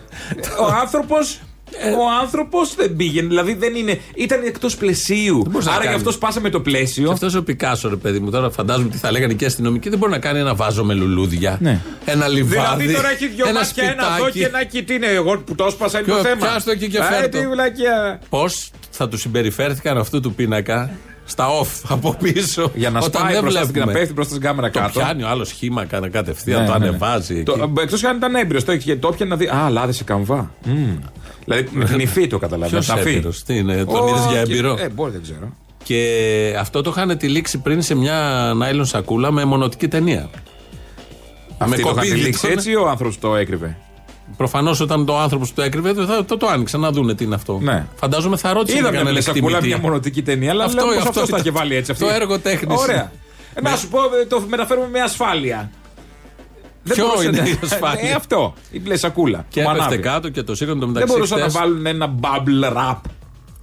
[0.61, 1.41] Ο άνθρωπος.
[1.85, 4.01] Ο άνθρωπος δεν πήγαινε, δηλαδή δεν είναι.
[4.15, 5.45] ήταν εκτός πλαισίου.
[5.51, 6.01] μπορούσε να Άρα γι' κάνεις.
[6.01, 7.11] αυτός σπάσαμε το πλαίσιο.
[7.11, 9.89] αυτός ο Πικάσο, ρε παιδί μου, τώρα φαντάζομαι τι θα λέγανε και οι αστυνομικοί.
[9.89, 11.59] Δεν μπορεί να κάνει ένα βάζο με λουλούδια.
[11.61, 11.81] Ναι.
[12.05, 12.77] Ένα λιβάδι.
[12.83, 14.39] Δηλαδή τώρα έχει δυο ένα μάτια, ένα εδώ σπιτάκι.
[14.39, 14.83] και ένα εκεί.
[14.83, 16.47] Τι είναι, εγώ που το έσπασα είναι το Ποιο- θέμα.
[16.47, 17.39] πιάστο εκεί και Α, φέρτο.
[17.39, 18.21] τι βλακιά.
[18.29, 20.91] Πώς θα του συμπεριφέρθηκαν αυτού του πίνακα
[21.29, 22.71] στα off από πίσω.
[22.75, 23.93] Για να όταν σπάει δεν μπροστά στην βλέπουμε.
[23.93, 25.01] να πέφτει μπροστά στην κάμερα Το κάτω.
[25.01, 26.89] πιάνει ο άλλος χήμα κανένα κατευθείαν, Ναι, το ναι, ναι.
[26.89, 27.43] ανεβάζει.
[27.43, 27.73] Το- εκεί.
[27.83, 29.47] Εκτός κι αν ήταν έμπειρο, το, έχει- το έπιανε να δει.
[29.47, 30.51] Α, λάδε σε καμβά.
[30.65, 30.97] Μμμ.
[31.47, 32.81] Δηλαδή με γνηφί το καταλαβαίνω.
[32.81, 34.77] Ποιος έμπειρο, τι είναι, τον Ω, είδες για και- έμπειρο.
[34.81, 35.53] Ε, μπορεί, δεν ξέρω.
[35.85, 40.31] Και αυτό το είχαν τυλίξει πριν σε μια νάιλον σακούλα με μονοτική ταινία.
[41.59, 43.77] Αυτή το είχαν κοπίδι τυλίξει τον- έτσι ή ο άνθρωπος το έκρυβε.
[44.37, 47.59] Προφανώς όταν το άνθρωπος το έκρυβε, θα, το, το άνοιξαν να δούνε τι είναι αυτό.
[47.63, 47.87] Ναι.
[47.97, 49.67] Φαντάζομαι θα ρώτησε Είδαμε κανέναν μια σακούλα, εκτιμητή.
[49.67, 51.91] μια μονοτική ταινία, αλλά Αυτό- αυτό, αυτός αυτό, τα ήταν είχε βάλει έτσι.
[51.93, 52.05] Αυτή.
[52.05, 52.81] το έργο τέχνης.
[52.81, 53.13] Ωραία.
[53.55, 55.71] Ε, Να σου πω, ε, το μεταφέρουμε με ασφάλεια.
[56.87, 58.55] Δεν Ποιο μπορούσε είναι να- η ασφάλεια; Ε, αυτό.
[58.71, 59.45] Η μπλε σακούλα.
[59.49, 60.03] Και που έπεφτε ανάβει.
[60.03, 61.13] κάτω και το σήκωνε το Δεν μεταξύ.
[61.15, 62.97] μπορούσαν να χτες βάλουν ένα bubble wrap.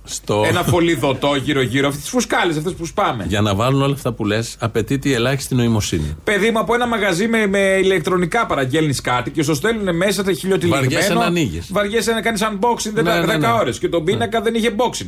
[0.04, 0.44] στο...
[0.48, 1.88] Ένα φωλιδωτό γύρω-γύρω.
[1.88, 3.26] Αυτές τις φουσκάλες αυτές που σπάμε.
[3.28, 6.16] Για να βάλουν όλα αυτά που λες, απαιτείται η ελάχιστη νοημοσύνη.
[6.24, 10.34] Παιδί μου από ένα μαγαζί με, με ηλεκτρονικά παραγγέλνεις κάτι και σου στέλνουν μέσα τα
[10.34, 10.84] χιλιοτυλιγμένο.
[10.90, 11.68] Βαριέσαι να ανοίγεις.
[11.72, 13.48] Βαριέσαι να κάνεις unboxing 10 Ναι, ναι, ναι.
[13.48, 13.80] ώρες.
[13.80, 15.08] Και τον πίνακα δεν είχε boxing.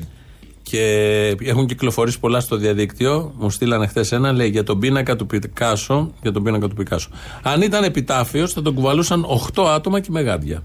[0.75, 3.33] Και έχουν κυκλοφορήσει πολλά στο διαδίκτυο.
[3.38, 6.11] Μου στείλανε χθες ένα, λέει για τον πίνακα του Πικάσο.
[6.21, 7.09] Για τον πίνακα του Πικάσο.
[7.41, 10.63] Αν ήταν επιτάφιος, θα τον κουβαλούσαν 8 άτομα και με γάντια.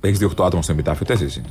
[0.00, 1.42] Έχεις δει 8 άτομα στο επιτάφιο, 4.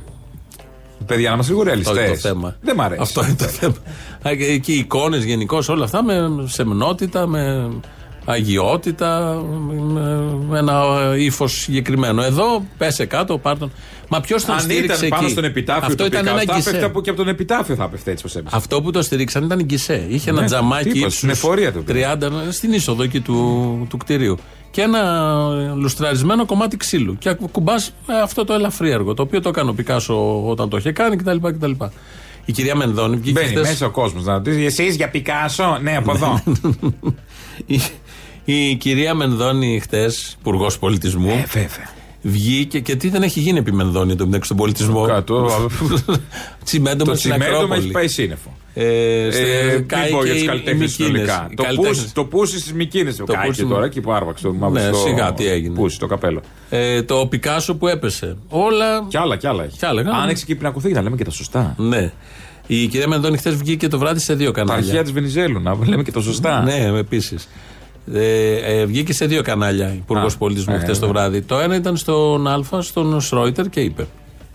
[1.06, 2.28] Παιδιά, να είμαστε λίγο Αυτό είναι ρεαλιστέ.
[2.28, 2.56] το θέμα.
[2.60, 3.00] Δεν μ' αρέσει.
[3.02, 3.74] Αυτό είναι το θέμα.
[4.28, 7.68] Α, και- Και οι εικόνες γενικώς, όλα αυτά με σεμνότητα, με
[8.26, 10.82] αγιότητα, με, με ένα
[11.16, 12.22] ύφος συγκεκριμένο.
[12.22, 13.70] Εδώ πέσε κάτω, πάρτον.
[14.08, 16.44] Μα ποιος τον Αν στήριξε ήταν πάνω εκεί; στον επιτάφιο Αυτό του ήταν Πικάσο, ένα
[16.46, 16.84] θα έπεφτε γκισέ.
[16.84, 18.56] από, και από τον επιτάφιο θα έπεφτε έτσι πω έπεσε.
[18.56, 20.06] Αυτό που το στηρίξαν ήταν η γκισέ.
[20.08, 21.92] Είχε ένα Ναι, τζαμάκι τίποτα, ύψους στην εφορία του 30
[22.50, 24.36] στην είσοδο εκεί του, του κτηρίου.
[24.70, 25.30] Και ένα
[25.76, 27.16] λουστραρισμένο κομμάτι ξύλου.
[27.18, 29.14] Και κουμπάς αυτό το ελαφρίεργο.
[29.14, 31.36] Το οποίο το έκανε ο Πικάσο όταν το είχε κάνει κτλ.
[31.42, 31.70] κτλ.
[32.44, 34.64] Η κυρία Μενδώνη βγήκε Μπαίνει χθες- μέσα ο κόσμος να ρωτήσει.
[34.64, 36.42] Εσείς για Πικάσο, ναι, από εδώ.
[38.46, 41.90] η, η κυρία Μενδώνη χτες, υπουργός πολιτισμού, Ε, βέβαια.
[42.22, 45.48] βγήκε και τι δεν έχει γίνει επί Μενδώνη το μεταξύ στον πολιτισμό; Κάτω.
[46.64, 47.80] τσιμέντο Το με στην τσιμέντο με Ακρόπολη.
[47.82, 48.56] έχει πάει σύννεφο.
[48.78, 49.42] Ε, στε-
[49.74, 51.10] Ε, κάει μην πω και για τι οι- οι καλλιτέχνες Μικίνες.
[51.12, 51.48] συνολικά.
[51.50, 51.98] Οι Το καλλιτέχνες.
[51.98, 53.12] πούσι- Το πούσι στις Μικίνε.
[53.12, 53.72] Το πούσι κάει μου.
[53.74, 54.80] τώρα εκεί που άρβαξε το μαύρο.
[54.82, 55.74] Ναι, στο- σιγά, τι έγινε.
[55.74, 56.40] Πούσι, το καπέλο.
[56.70, 58.36] Ε, το Πικάσο που έπεσε.
[58.48, 59.04] Όλα.
[59.08, 59.76] Κι άλλα, κι άλλα έχει.
[59.78, 60.10] Κι άλλα, ναι.
[60.10, 61.74] Αν έχει και πινακοθήκη, να λέμε και τα σωστά.
[61.78, 62.12] Ναι.
[62.66, 64.84] Η κυρία Μενδώνη χθες βγήκε το βράδυ σε δύο Τα κανάλια.
[64.86, 66.62] αρχαία της Βενιζέλου, να λέμε και τα σωστά.
[66.62, 67.48] Ναι, επίσης.
[68.14, 71.12] Ε, ε, βγήκε σε δύο κανάλια υπουργός Α, πολιτισμού ε, χθες το ναι.
[71.12, 71.42] βράδυ.
[71.42, 74.06] Το ένα ήταν στον Α, στον Σρόιτερ και είπε.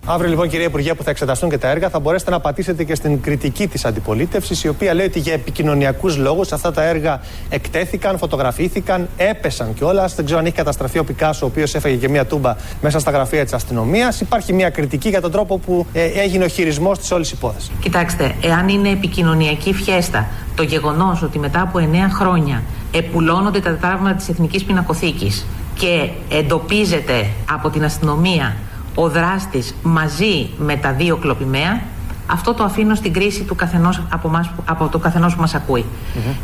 [0.05, 2.95] Αύριο λοιπόν, κυρία Υπουργέ, που θα εξεταστούν και τα έργα, θα μπορέσετε να πατήσετε και
[2.95, 8.17] στην κριτική της αντιπολίτευσης, η οποία λέει ότι για επικοινωνιακούς λόγους αυτά τα έργα εκτέθηκαν,
[8.17, 10.15] φωτογραφήθηκαν, έπεσαν κιόλας.
[10.15, 13.11] Δεν ξέρω αν έχει καταστραφεί ο Πικάσο, ο οποίος έφαγε και μία τούμπα μέσα στα
[13.11, 14.21] γραφεία της αστυνομίας.
[14.21, 17.71] Υπάρχει μια κριτική για τον τρόπο που ε, έγινε ο χειρισμός της όλης υπόθεσης.
[17.81, 21.83] Κοιτάξτε, εάν είναι επικοινωνιακή φιέστα το γεγονός ότι μετά από 9
[22.17, 28.55] χρόνια επουλώνονται τα τετράγωνα της Εθνικής Πινακοθήκης και εντοπίζεται από την αστυνομία
[28.95, 31.81] ο δράστης μαζί με τα δύο κλοπημαία,
[32.25, 35.53] αυτό το αφήνω στην κρίση του καθενός από, μας, που- από το καθενός που μας
[35.55, 35.85] ακούει.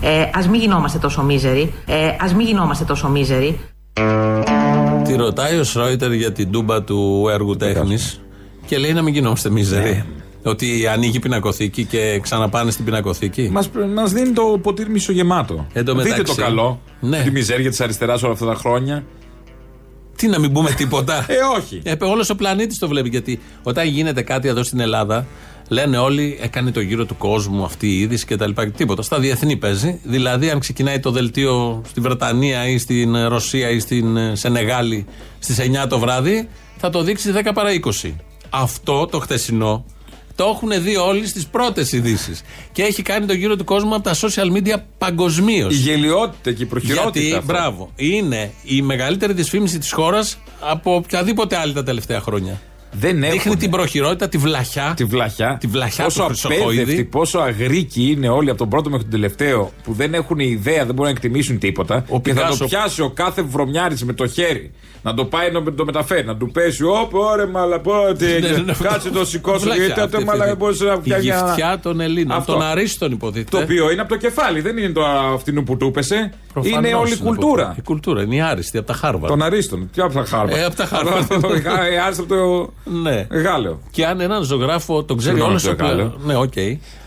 [0.02, 3.60] Ε, ας μην γινόμαστε τόσο μίζεροι, ε, ας μην γινόμαστε τόσο μίζεροι.
[5.04, 8.22] Τη ρωτάει ο Σρόιτερ για την τούμπα του έργου τέχνης
[8.66, 9.90] και λέει να μην γινόμαστε μίζεροι.
[9.90, 10.06] Ναι.
[10.50, 13.50] Ότι ανοίγει πινακοθήκη και ξαναπάνε στην πινακοθήκη.
[13.52, 15.68] Μας μας δίνει το ποτήρι μισογεμάτο.
[15.74, 16.82] Εν τω Δείτε μεταξύ- το καλό.
[17.00, 17.22] Ναι.
[17.24, 19.04] Τη μιζέρια της αριστεράς όλα αυτά τα χρόνια.
[20.16, 21.26] Τι να μην πούμε τίποτα.
[21.28, 21.82] Ε, όχι.
[21.84, 23.10] Ε, Όλος ο πλανήτης το βλέπει.
[23.10, 25.26] Γιατί όταν γίνεται κάτι εδώ στην Ελλάδα,
[25.70, 28.52] Λένε όλοι, έκανε το γύρο του κόσμου αυτή η είδηση κτλ.
[28.78, 29.02] Τίποτα.
[29.02, 30.00] Στα διεθνή παίζει.
[30.04, 35.06] Δηλαδή, αν ξεκινάει το δελτίο στη Βρετανία ή στην Ρωσία ή στην ε, Σενεγάλη
[35.40, 37.70] στις 9 το βράδυ, θα το δείξει 10 παρά
[38.04, 38.12] 20.
[38.50, 39.86] Αυτό το χτεσινό
[40.38, 42.42] το έχουν δει όλοι στις πρώτες ειδήσεις.
[42.72, 45.74] Και έχει κάνει το γύρο του κόσμου από τα social media παγκοσμίως.
[45.74, 47.20] Η γελιότητα και η προχειρότητα.
[47.20, 47.54] Γιατί, αυτό.
[47.54, 52.62] μπράβο, είναι η μεγαλύτερη δυσφήμιση της χώρας από οποιαδήποτε άλλη τα τελευταία χρόνια.
[52.92, 53.56] Δεν Δείχνει έχουνε.
[53.56, 54.94] την προχειρότητα, τη βλαχιά.
[54.96, 55.58] Τη βλαχιά.
[55.60, 56.64] Τη βλαχιά πόσο του Χρυσοχοίδη.
[56.64, 60.76] απέδευτοι, πόσο αγρίκοι είναι όλοι από τον πρώτο μέχρι τον τελευταίο που δεν έχουν ιδέα,
[60.86, 61.96] δεν μπορούν να εκτιμήσουν τίποτα.
[62.10, 64.72] Ο και θα Πικάσο- το πιάσει ο κάθε βρωμιάρης με το χέρι.
[65.04, 66.84] Να το πάει να το μεταφέρει, να του πέσει.
[66.84, 68.50] Ωπ, ωραία, μαλα, πω, τι Ναι, έγινε.
[68.50, 68.74] ναι, ναι.
[68.82, 69.60] Κάτσε το σηκώσω.
[69.60, 70.56] Βλαχιά Γιατί αυτή, τότε μαλα αυτή.
[70.56, 71.28] μπορούσε να Η φτιάξει.
[71.28, 72.38] ένα- γυφτιά των Ελλήνων.
[72.38, 72.52] Αυτό.
[72.54, 73.50] Των Αρίστων υποτίθεται.
[73.58, 76.34] Το οποίο είναι από το κεφάλι, δεν είναι το αυτινού που του έπεσε.
[76.54, 77.76] Προφανώς Είναι όλη η από το- κουλτούρα.
[77.78, 79.28] Η κουλτούρα είναι η άριστη από τα Χάρβαρντ.
[79.28, 79.90] Των Αρίστων.
[79.94, 80.58] Τι από τα Χάρβαρντ.
[80.62, 81.32] Ε, από τα Χάρβαρντ.
[81.92, 83.28] Ε, Άσε από το Ναι.
[83.32, 83.82] Γάλλιο.
[83.92, 86.02] Και αν έναν ζωγράφο τον ξέρει Συγγνώμη, όλος το ο πλανήτη.
[86.02, 86.20] Γάλλο.
[86.26, 86.56] Ναι, οκ.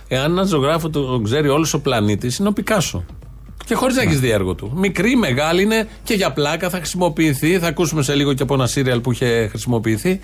[0.09, 3.05] Εάν έναν ζωγράφο τον ξέρει όλος ο πλανήτης, είναι ο Πικάσο.
[3.67, 4.73] Και χωρίς να έχεις δει έργο του.
[4.77, 7.59] Μικρή, μεγάλη είναι και για πλάκα θα χρησιμοποιηθεί.
[7.59, 10.21] Θα ακούσουμε σε λίγο και από ένα σύριαλ που είχε χρησιμοποιηθεί.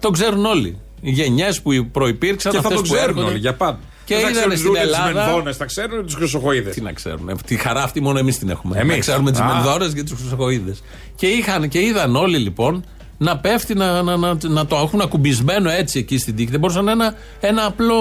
[0.00, 0.78] Τον ξέρουν όλοι.
[1.00, 3.30] Οι γενιές που προπήρξαν, Και θα αυτές το που ξέρουν έρχονται.
[3.30, 3.78] όλοι για πάντα.
[4.04, 5.24] Και Δεν θα είδανε ξέρουν στην ούτε τις Ελλάδα.
[5.24, 6.74] Μενδώνες, θα ξέρουν τους Χρυσοχοίδες.
[6.74, 7.28] Τι να ξέρουν.
[7.28, 8.78] ε, Τη χαρά αυτή μόνο εμείς την έχουμε.
[8.78, 8.92] Εμείς.
[8.94, 9.44] Να ξέρουμε τις Α.
[9.46, 10.74] μενδόρε και τους χρυσοκοίδε.
[11.14, 12.84] Και, είχαν, και είδαν όλοι λοιπόν
[13.22, 16.50] να πέφτει, να, να, να, να το έχουν ακουμπισμένο έτσι εκεί στην τύχη.
[16.50, 17.96] Δεν μπορούσαν ένα, ένα απλό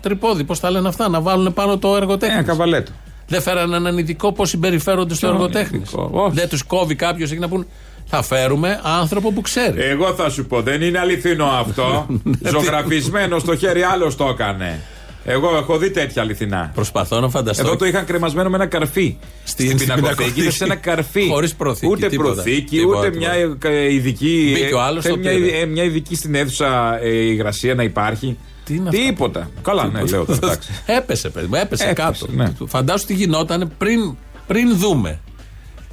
[0.00, 2.34] τρυπόδι, πώς τα λένε αυτά, να βάλουν πάνω το εργοτέχνη.
[2.34, 2.92] Ένα καβαλέτο.
[3.26, 5.78] Δεν φέραν έναν ειδικό πώς συμπεριφέρονται στο Ποιον εργοτέχνη.
[5.78, 6.34] ειδικό, όχι.
[6.34, 7.66] Δεν τους κόβει κάποιος εκεί να πούν.
[8.06, 9.80] Θα φέρουμε άνθρωπο που ξέρει.
[9.80, 12.06] Εγώ θα σου πω, δεν είναι αληθινό αυτό.
[12.52, 14.80] Ζωγραφισμένο στο χέρι, άλλος το έκανε.
[15.24, 16.70] Εγώ έχω δει τέτοια αληθινά.
[16.74, 17.66] Προσπαθώ να φανταστώ.
[17.66, 19.16] Εδώ το είχαν κρεμασμένο με ένα καρφί.
[19.44, 20.14] Στην- Στην, στην πινακοθήκη.
[20.14, 20.40] πινακοθήκη.
[20.40, 21.28] Ήταν σε ένα καρφί.
[21.28, 22.32] Χωρίς προθήκη, Ούτε τίποτα.
[22.32, 23.34] προθήκη, Τίποτα, ούτε τίποτα.
[23.36, 24.50] μια ε, ειδική.
[24.54, 25.58] Μπήκε ο άλλος, θέλει το μια, πήρε.
[25.58, 28.36] ε, μια ειδική στην αίθουσα ε, υγρασία να υπάρχει.
[28.64, 29.50] Τι είναι αυτά; Τίποτα.
[29.62, 30.38] Καλά, ναι, λέω τώρα.
[30.42, 30.70] εντάξει.
[30.98, 32.26] Έπεσε, παιδί μου, έπεσε, Έπεσε, κάτω.
[32.32, 32.52] ναι.
[32.66, 35.20] Φαντάσου τι γινόταν πριν, πριν δούμε.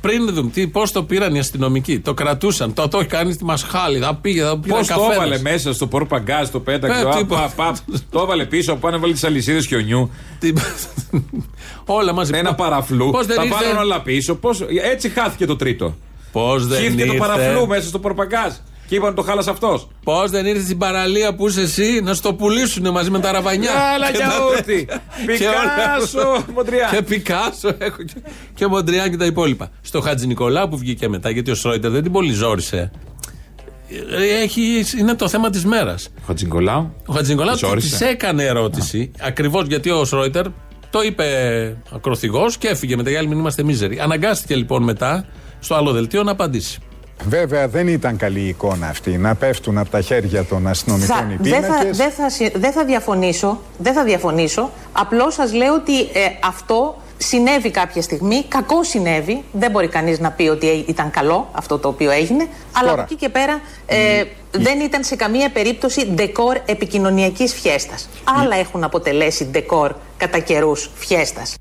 [0.01, 1.99] Πριν δούμε τι, πώς το πήραν οι αστυνομικοί.
[1.99, 2.73] Το κρατούσαν.
[2.73, 3.99] Το, το έχει κάνει στη Μασχάλη.
[3.99, 7.01] Θα πήγε, θα πήγε Πώ το έβαλε μέσα στο πορπαγκάζ, το πέταξε.
[7.01, 7.51] Ε, α, τίποτα.
[7.55, 7.77] πα, πα,
[8.09, 10.11] το έβαλε πίσω, πάνω έβαλε τις αλυσίδες χιονιού.
[11.85, 12.31] Όλα μαζί.
[12.35, 13.09] Ένα παραφλού.
[13.11, 14.35] Πώς δεν τα ήρθε- βάλαν όλα πίσω.
[14.35, 15.95] Πώς, έτσι χάθηκε το τρίτο.
[16.31, 18.53] Πώς δεν Χύθηκε ήρθε; το παραφλού μέσα στο πορπαγκάζ.
[18.89, 19.87] Και είπαν το χάλασε αυτός.
[20.03, 23.71] Πώς δεν ήρθες στην παραλία που είσαι εσύ να στο πουλήσουν μαζί με τα ραβανιά;
[23.95, 24.87] Άλλα Και για τα- ούτη.
[25.37, 26.89] Και όλα- Πικάσο, Μοντριά.
[26.95, 28.13] Και Πικάσο έχω και,
[28.53, 29.69] και Μοντριά και τα υπόλοιπα.
[29.81, 32.91] Στο Χατζη Νικολάου που βγήκε μετά, γιατί ο Σρόιτερ δεν την πολύ ζόρισε.
[34.11, 36.09] Ε, Έχει, είναι το θέμα της μέρας.
[36.27, 36.93] Χατζηνικολάου.
[37.05, 37.89] Ο Χατζη Νικολάου Ζόρισε.
[37.89, 40.45] της έκανε ερώτηση, ακριβώς γιατί ο Σρόιτερ
[40.89, 41.25] το είπε
[41.95, 43.09] ακροθυγός και έφυγε μετά.
[43.11, 43.99] Οι άλλοι μην είμαστε μίζεροι.
[43.99, 45.25] Αναγκάστηκε λοιπόν μετά
[45.59, 46.79] στο άλλο δελτίο να απαντήσει.
[47.23, 51.61] Βέβαια δεν ήταν καλή εικόνα αυτή να πέφτουν από τα χέρια των αστυνομικών οι δεν,
[51.61, 51.97] θα, πίνακες.
[51.97, 53.61] δεν, θα, συ- δεν θα διαφωνήσω.
[53.77, 54.69] Δεν θα διαφωνήσω.
[54.91, 56.07] Απλώς σας λέω ότι ε,
[56.43, 58.43] αυτό συνέβη κάποια στιγμή.
[58.47, 59.43] Κακό συνέβη.
[59.51, 62.47] Δεν μπορεί κανείς να πει ότι ε- ήταν καλό αυτό το οποίο έγινε.
[62.71, 68.09] Αλλά από εκεί και πέρα ε, δεν ήταν σε καμία περίπτωση ντεκόρ επικοινωνιακής φιέστας.
[68.41, 71.53] Άλλα έχουν αποτελέσει ντεκόρ κατά καιρούς φιέστας.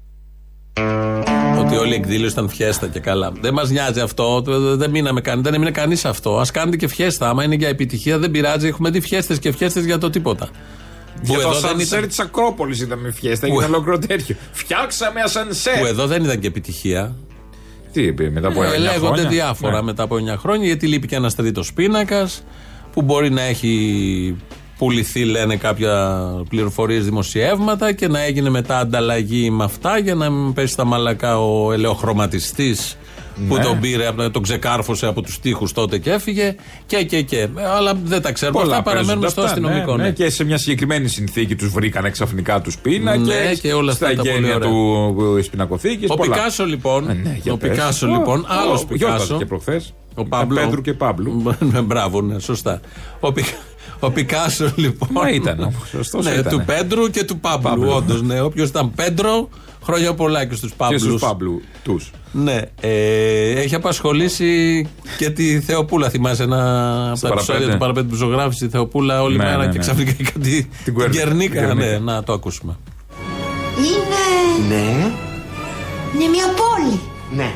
[1.68, 3.33] Ότι όλη η εκδήλωση ήταν φιέστα και καλά.
[3.40, 4.42] Δεν μας νοιάζει αυτό.
[4.76, 6.38] Δεν, μείναμε, καν- δεν έμεινε κανείς αυτό.
[6.38, 7.28] Α κάνετε και φιέστα.
[7.28, 8.66] Άμα είναι για επιτυχία, δεν πειράζει.
[8.66, 10.48] Έχουμε δει φιέστες και φιέστες για το τίποτα.
[11.22, 13.46] Για Που το εδώ δεν σανσέρ ήταν- τη Ακρόπολης ήταν με φιέστα.
[13.46, 14.37] Που- Έγινε ολόκληρο τέτοιο.
[14.52, 15.78] Φτιάξαμε ασανσέρ.
[15.78, 17.14] Που εδώ δεν ήταν και επιτυχία.
[17.92, 19.28] Τι είπε μετά από Ε, 9 λέγονται χρόνια.
[19.28, 19.83] διάφορα Ναι.
[19.83, 22.42] μετά από 9 χρόνια, γιατί λείπει και ένας τρίτος πίνακας
[22.92, 24.37] που μπορεί να έχει
[24.79, 30.53] πουληθεί, λένε κάποια πληροφορίες, δημοσιεύματα και να έγινε μετά ανταλλαγή με αυτά για να μην
[30.53, 32.97] πέσει στα μαλακά ο ελαιοχρωματιστής
[33.49, 33.62] που Ναι.
[33.62, 36.55] τον πήρε, από- τον ξεκάρφωσε από τους τοίχου τότε και έφυγε
[36.87, 37.38] και και και.
[37.41, 38.61] Ε, Αλλά δεν τα ξέρουμε.
[38.61, 39.97] Πολλά αυτά παραμένουν παίζονται στο αυτά, αστυνομικό.
[39.97, 40.09] ναι, ναι.
[40.09, 43.27] ναι, και σε μια συγκεκριμένη συνθήκη τους βρήκανε ξαφνικά τους πίνακες.
[43.27, 44.69] Ναι, και όλα αυτά Στα τα πολύ γένεια ωραία.
[44.69, 46.11] του της πινακοθήκης.
[46.11, 47.71] Ο Πικάσο λοιπόν, ναι, για ο πες.
[47.71, 49.37] Πικάσο Ω, λοιπόν, ω, άλλος γιόρταζε Πικάσο.
[49.38, 49.95] και προχθές.
[50.14, 50.61] Ο Παμπλό.
[50.61, 51.43] Πέντρου και Παύλου.
[51.85, 52.81] Μπράβο, ναι, σωστά.
[53.21, 53.45] Ο, Πι-
[54.00, 55.08] ο Πικάσο λοιπόν.
[55.12, 56.48] Μα ήταν, όμως, σωστός ναι, ήτανε.
[56.56, 57.62] του Πέντρου και του Παύλου.
[57.62, 57.90] Παύλου.
[57.90, 58.40] Όντως, ναι.
[58.40, 59.48] Όποιος ήταν Πέντρο,
[59.82, 61.02] χρόνια πολλά και στους Παύλους.
[61.02, 62.11] Και στους Παύλου τους.
[62.32, 64.87] Ναι, ε, έχει απασχολήσει
[65.18, 66.08] και τη Θεοπούλα.
[66.11, 66.56] Θυμάσαι ένα
[67.11, 67.52] από τα παραπέντε.
[67.52, 69.78] επεισόδια του παραπέντε που ζωγράφησε η Θεοπούλα όλη Ναι, μέρα ναι, και ναι.
[69.78, 70.68] ξαφνικά είχε κάτι.
[70.84, 71.22] Την Κουέρνικα.
[71.24, 71.66] Κερνίκα.
[71.66, 72.12] Την Ναι, Κερνίκα.
[72.12, 72.76] να το ακούσουμε.
[73.78, 74.74] Είναι...
[74.74, 74.90] Ναι,
[76.14, 77.00] Είναι μια πόλη.
[77.37, 77.52] ναι.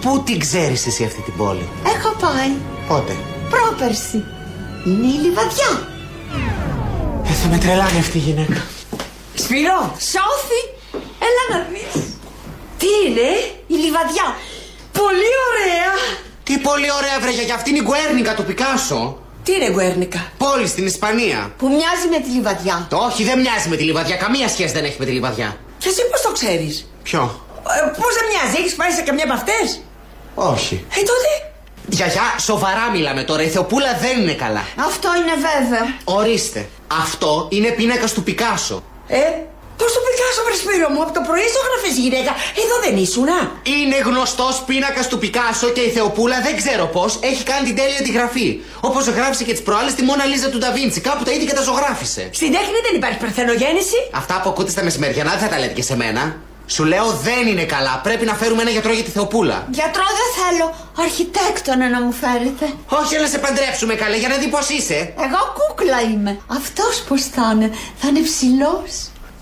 [0.00, 1.62] Πού την ξέρεις εσύ αυτή την πόλη;
[1.96, 2.50] Έχω πάει.
[2.88, 3.12] Πότε;
[3.50, 4.22] Πρόπερση.
[4.86, 5.88] Είναι η Λιβαδιά.
[7.24, 8.62] Ε, θα με τρελάνει αυτή η γυναίκα.
[9.34, 9.80] Σπυρό.
[10.12, 10.60] Σώθη.
[11.28, 12.02] Έλα να δεις.
[12.78, 13.28] Τι είναι.
[13.66, 14.26] Η Λιβαδιά.
[14.92, 15.90] Πολύ ωραία.
[16.44, 19.18] Τι πολύ ωραία βρε, για αυτή είναι η Γκουέρνικα του Πικάσο.
[19.42, 21.52] Τι είναι Γκουέρνικα; Πόλη στην Ισπανία.
[21.58, 22.86] Που μοιάζει με τη λιβαδιά.
[22.90, 24.16] Το όχι, δεν μοιάζει με τη λιβαδιά.
[24.16, 25.56] Καμία σχέση δεν έχει με τη λιβαδιά.
[25.78, 27.44] Και εσύ πώς το ξέρεις; Ποιο;
[27.76, 29.80] Ε, πώς δεν μοιάζει, έχεις πάει σε καμιά από αυτές;
[30.34, 30.84] Όχι.
[30.98, 31.30] Ε, τότε.
[31.88, 33.42] Γιαγιά, σοβαρά μιλάμε τώρα.
[33.42, 34.64] Η Θεοπούλα δεν είναι καλά.
[34.86, 35.86] Αυτό είναι βέβαιο.
[36.04, 36.68] Ορίστε.
[37.02, 38.82] Αυτό είναι πίνακα του Πικάσο.
[39.06, 39.18] Ε,
[39.78, 42.32] πώς το πικάσω, βρε Σπύρο μου, από το πρωί στο γραφέ γυναίκα.
[42.62, 43.38] Εδώ δεν ήσουνα.
[43.74, 48.02] Είναι γνωστός πίνακας του Πικάσο και η Θεοπούλα δεν ξέρω πώς έχει κάνει την τέλεια
[48.06, 48.48] τη γραφή.
[48.80, 51.00] Όπως γράψει και τις προάλλες τη Μόνα Λίζα του Νταβίντσι.
[51.00, 52.22] Κάπου τα είδε και τα ζωγράφησε.
[52.38, 53.98] Στην τέχνη δεν υπάρχει παρθενογέννηση.
[54.22, 56.22] Αυτά που ακούτε στα μεσημεριανά δεν θα τα λέτε και σε μένα.
[56.66, 58.00] Σου λέω δεν είναι καλά.
[58.02, 59.66] Πρέπει να φέρουμε ένα γιατρό για τη Θεοπούλα.
[59.70, 60.66] Γιατρό δεν θέλω.
[61.04, 62.66] Αρχιτέκτονα να μου φέρετε.
[63.00, 64.98] Όχι, να σε παντρέψουμε καλέ για να δει πώς είσαι.
[65.26, 66.32] Εγώ κούκλα είμαι.
[66.58, 67.68] Αυτός πώς θα είναι.
[68.00, 68.92] Θα είναι ψηλός.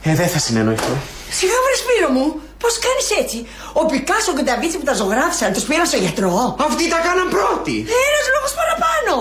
[0.03, 0.95] Ε, δεν θα συνεννοηθώ.
[1.39, 2.27] Σιγά βρε Σπύρο μου.
[2.63, 3.39] Πώς κάνεις έτσι;
[3.73, 7.29] Ο Πικάσο και τα Βίτσι που τα ζωγράφησαν τους πήραν στο γιατρό; Αυτοί τα κάναν
[7.37, 7.77] πρώτοι.
[8.07, 9.15] Ένας λόγος παραπάνω.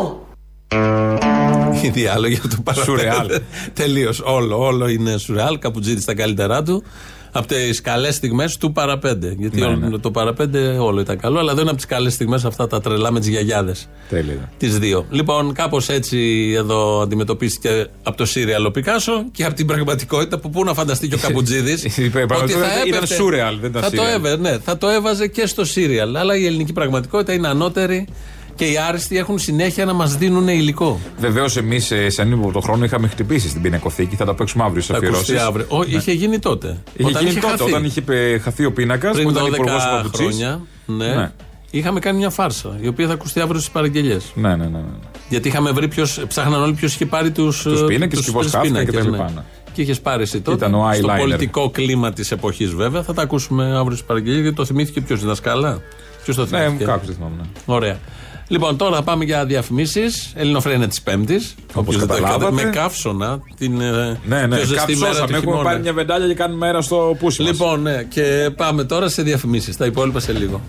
[1.81, 3.41] Οι διάλογοι από το Σουρεάλ.
[3.73, 4.19] Τελείως.
[4.19, 5.59] Όλο, όλο είναι σουρεάλ.
[5.59, 6.83] Καπουτζήτη στα καλύτερά του.
[7.31, 9.35] Από τις καλές στιγμές του παραπέντε.
[9.37, 9.97] Γιατί Ναι, όλο- ναι.
[9.97, 13.11] το παραπέντε όλο ήταν καλό, αλλά δεν είναι από τις καλές στιγμές αυτά τα τρελά
[13.11, 13.89] με τις γιαγιάδες.
[14.09, 14.51] Τέλεια.
[14.57, 15.05] Τις δύο.
[15.09, 20.49] Λοιπόν, κάπως έτσι εδώ αντιμετωπίστηκε από το Σύριαλ ο Πικάσο και από την πραγματικότητα που
[20.49, 21.77] πού να φανταστεί και ο Καπουτζίδη.
[22.03, 24.15] Η πραγματικότητα ήταν surreal, δεν ήταν θα το serial.
[24.15, 26.15] έβαζε, ναι, θα το έβαζε και στο Σύριαλ.
[26.15, 28.07] Αλλά η ελληνική πραγματικότητα είναι ανώτερη
[28.55, 30.99] και οι άριστοι έχουν συνέχεια να μας δίνουν υλικό.
[31.19, 34.15] Βεβαίως, εμείς σε ανήμου το χρόνο είχαμε χτυπήσει στην πινακοθήκη.
[34.15, 35.47] Θα τα παίξουμε αύριο στις Θα ακουστεί αφιερώσει.
[35.47, 35.65] αύριο.
[35.69, 36.77] Ω, Είχε γίνει τότε.
[36.97, 37.71] Είχε όταν γίνει είχε τότε, χαθεί.
[37.71, 40.25] όταν είχε πε- χαθεί ο πίνακας που Πριν ήταν 12 υπουργός Παπουτσής.
[40.25, 40.61] χρόνια.
[40.85, 41.15] Ναι.
[41.15, 41.31] Ναι.
[41.71, 44.17] Είχαμε κάνει μια φάρσα, η οποία θα ακουστεί αύριο στις παραγγελίε.
[44.33, 44.69] Ναι, ναι, ναι.
[44.69, 44.83] ναι.
[45.29, 48.85] Γιατί είχαμε βρει ποιος, ψάχναν όλοι ποιος είχε πάρει τους Τους πίνακες και πώς χάθηκαν
[48.85, 49.41] και τα λοιπά, ναι.
[49.73, 50.57] Και είχες πάρει εσύ τότε.
[50.65, 51.17] Ήταν ο στο eyeliner.
[51.17, 53.03] πολιτικό κλίμα της εποχής, βέβαια.
[53.03, 55.81] Θα τα ακούσουμε αύριο στις παραγγελίες, γιατί το θυμήθηκε ποιος, η δασκάλα;
[56.23, 57.35] Ποιος το Ναι, θυμήθηκε; κάποιος δεν θυμάμαι.
[57.37, 57.47] ναι.
[57.65, 57.99] Ωραία.
[58.51, 60.31] Λοιπόν, τώρα θα πάμε για διαφημίσεις.
[60.35, 61.55] Ελληνοφρένια της Πέμπτης.
[61.73, 62.51] Όπως καταλάβατε.
[62.51, 63.39] Με καύσωνα.
[63.57, 65.27] Την ε, Ναι, ναι, πιο ζεστή μέρα κάψωσαμε.
[65.27, 65.63] του Έχουμε χειμώνα.
[65.63, 67.51] πάρει μια βεντάλια και κάνουμε μέρα στο πούσι μας.
[67.51, 69.77] Λοιπόν, ναι, και πάμε τώρα σε διαφημίσεις.
[69.77, 70.61] Τα υπόλοιπα σε λίγο.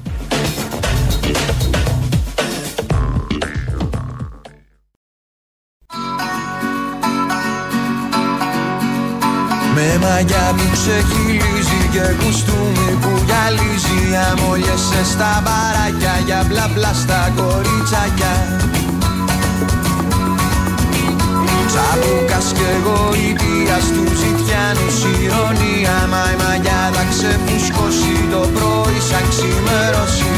[9.74, 11.31] Με μαγιά που ξεχυλίζει
[11.92, 14.00] και κουστούμι που γυαλίζει
[14.30, 18.34] Αμολιέσαι στα μπαράκια για μπλα μπλα στα κοριτσάκια.
[21.68, 30.30] Τσαπούκας και γοητεία στου ζητιάνους ηρωνία Μα η μαγιά θα ξεφουσκώσει το πρωί σαν ξημερώσει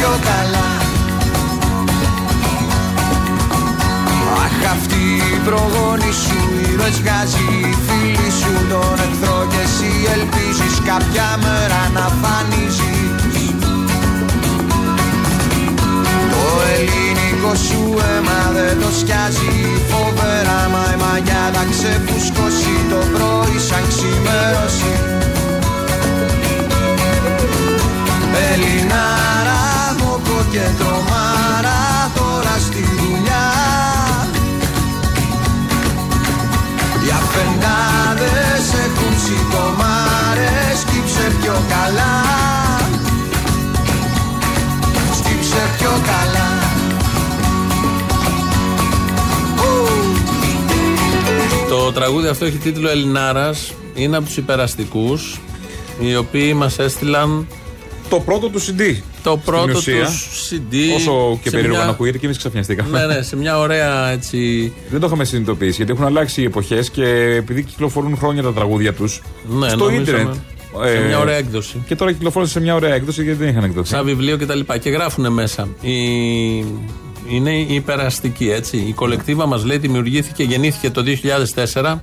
[0.00, 0.68] πιο καλά.
[4.44, 5.02] Αχ αυτή
[5.34, 11.80] η προγόνη σου ήρωες βγάζει η φίλη σου Τον εχθρό και εσύ ελπίζεις κάποια μέρα
[11.96, 13.58] να φανίζεις.
[16.32, 19.54] Το ελληνικό σου αίμα δεν το σκιάζει
[19.90, 24.94] φοβερά Μα η μαγιά θα ξεφουσκώσει το πρωί σαν ξημέρωση.
[28.52, 29.10] Ελληνάρα,
[29.42, 29.69] μοκό
[30.50, 33.48] και τρομάρα τώρα στη δουλειά.
[37.04, 42.14] Οι αφεντάδες έχουν σιτομάρες Σκύψε πιο καλά.
[45.18, 46.48] Σκύψε πιο καλά.
[51.68, 53.72] Το τραγούδι αυτό έχει τίτλο Ελληνάρας.
[53.94, 55.40] Είναι από τους υπεραστικούς,
[56.00, 57.46] οι οποίοι μας έστειλαν
[58.10, 58.96] Το πρώτο του CD.
[59.22, 60.08] το πρώτο τους ουσία,
[60.50, 60.74] CD.
[60.94, 62.98] Όσο και σε περίεργο μια- να ακούγεται και εμείς ξαφνιαστήκαμε.
[62.98, 64.72] Ναι, ναι, σε μια ωραία έτσι.
[64.90, 67.04] Δεν το είχαμε συνειδητοποιήσει γιατί έχουν αλλάξει οι εποχές και
[67.36, 69.22] επειδή κυκλοφορούν χρόνια τα τραγούδια τους
[69.58, 70.00] Ναι, στο νομίζαμε.
[70.02, 70.34] ίντερνετ.
[70.84, 71.82] Σε ε, μια ωραία έκδοση.
[71.86, 73.88] Και τώρα κυκλοφόρησε σε μια ωραία έκδοση γιατί δεν είχαν εκδοθεί.
[73.88, 74.78] Σαν βιβλίο και τα λοιπά.
[74.78, 75.68] Και γράφουν μέσα.
[75.80, 75.94] Η...
[77.28, 78.76] Είναι η υπεραστική, έτσι.
[78.76, 81.02] Η κολεκτίβα μας λέει δημιουργήθηκε, γεννήθηκε το
[81.74, 82.02] 2004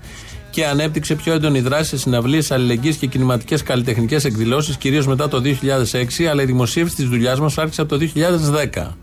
[0.57, 5.41] και ανέπτυξε πιο έντονη δράση σε συναυλίες αλληλεγγύης και κινηματικές καλλιτεχνικές εκδηλώσεις, κυρίως μετά το
[5.41, 8.95] 2006, αλλά η δημοσίευση της δουλειάς μας άρχισε από το 2010.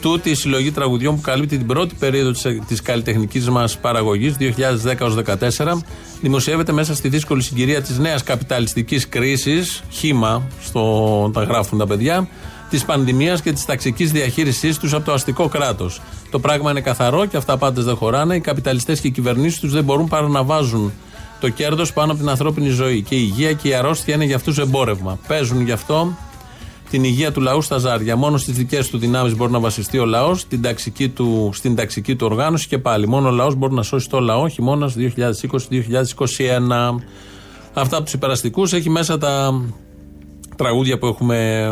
[0.00, 5.82] Τούτη η συλλογή τραγουδιών που καλύπτει την πρώτη περίοδο της, της καλλιτεχνικής μας παραγωγής 2010-2014
[6.20, 12.28] δημοσιεύεται μέσα στη δύσκολη συγκυρία της νέας καπιταλιστικής κρίσης χήμα, στο, τα γράφουν τα παιδιά
[12.70, 16.00] της πανδημίας και της ταξικής διαχείρισής τους από το αστικό κράτος.
[16.36, 18.34] Το πράγμα είναι καθαρό και αυτά πάντες δεν χωράνε.
[18.34, 20.92] Οι καπιταλιστές και οι κυβερνήσεις τους δεν μπορούν παρά να βάζουν
[21.40, 24.36] το κέρδος πάνω από την ανθρώπινη ζωή και η υγεία και η αρρώστια είναι για
[24.36, 25.18] αυτούς εμπόρευμα.
[25.26, 26.16] Παίζουν γι' αυτό
[26.90, 28.16] την υγεία του λαού στα ζάρια.
[28.16, 32.16] Μόνο στις δικές του δυνάμεις μπορεί να βασιστεί ο λαός, στην ταξική του, στην ταξική
[32.16, 33.08] του οργάνωση και πάλι.
[33.08, 34.98] Μόνο ο λαός μπορεί να σώσει το λαό χειμώνας 2020-2021.
[37.74, 39.62] Αυτά από τους υπεραστικούς έχει μέσα τα
[40.56, 41.68] τραγούδια που, έχουμε, ε,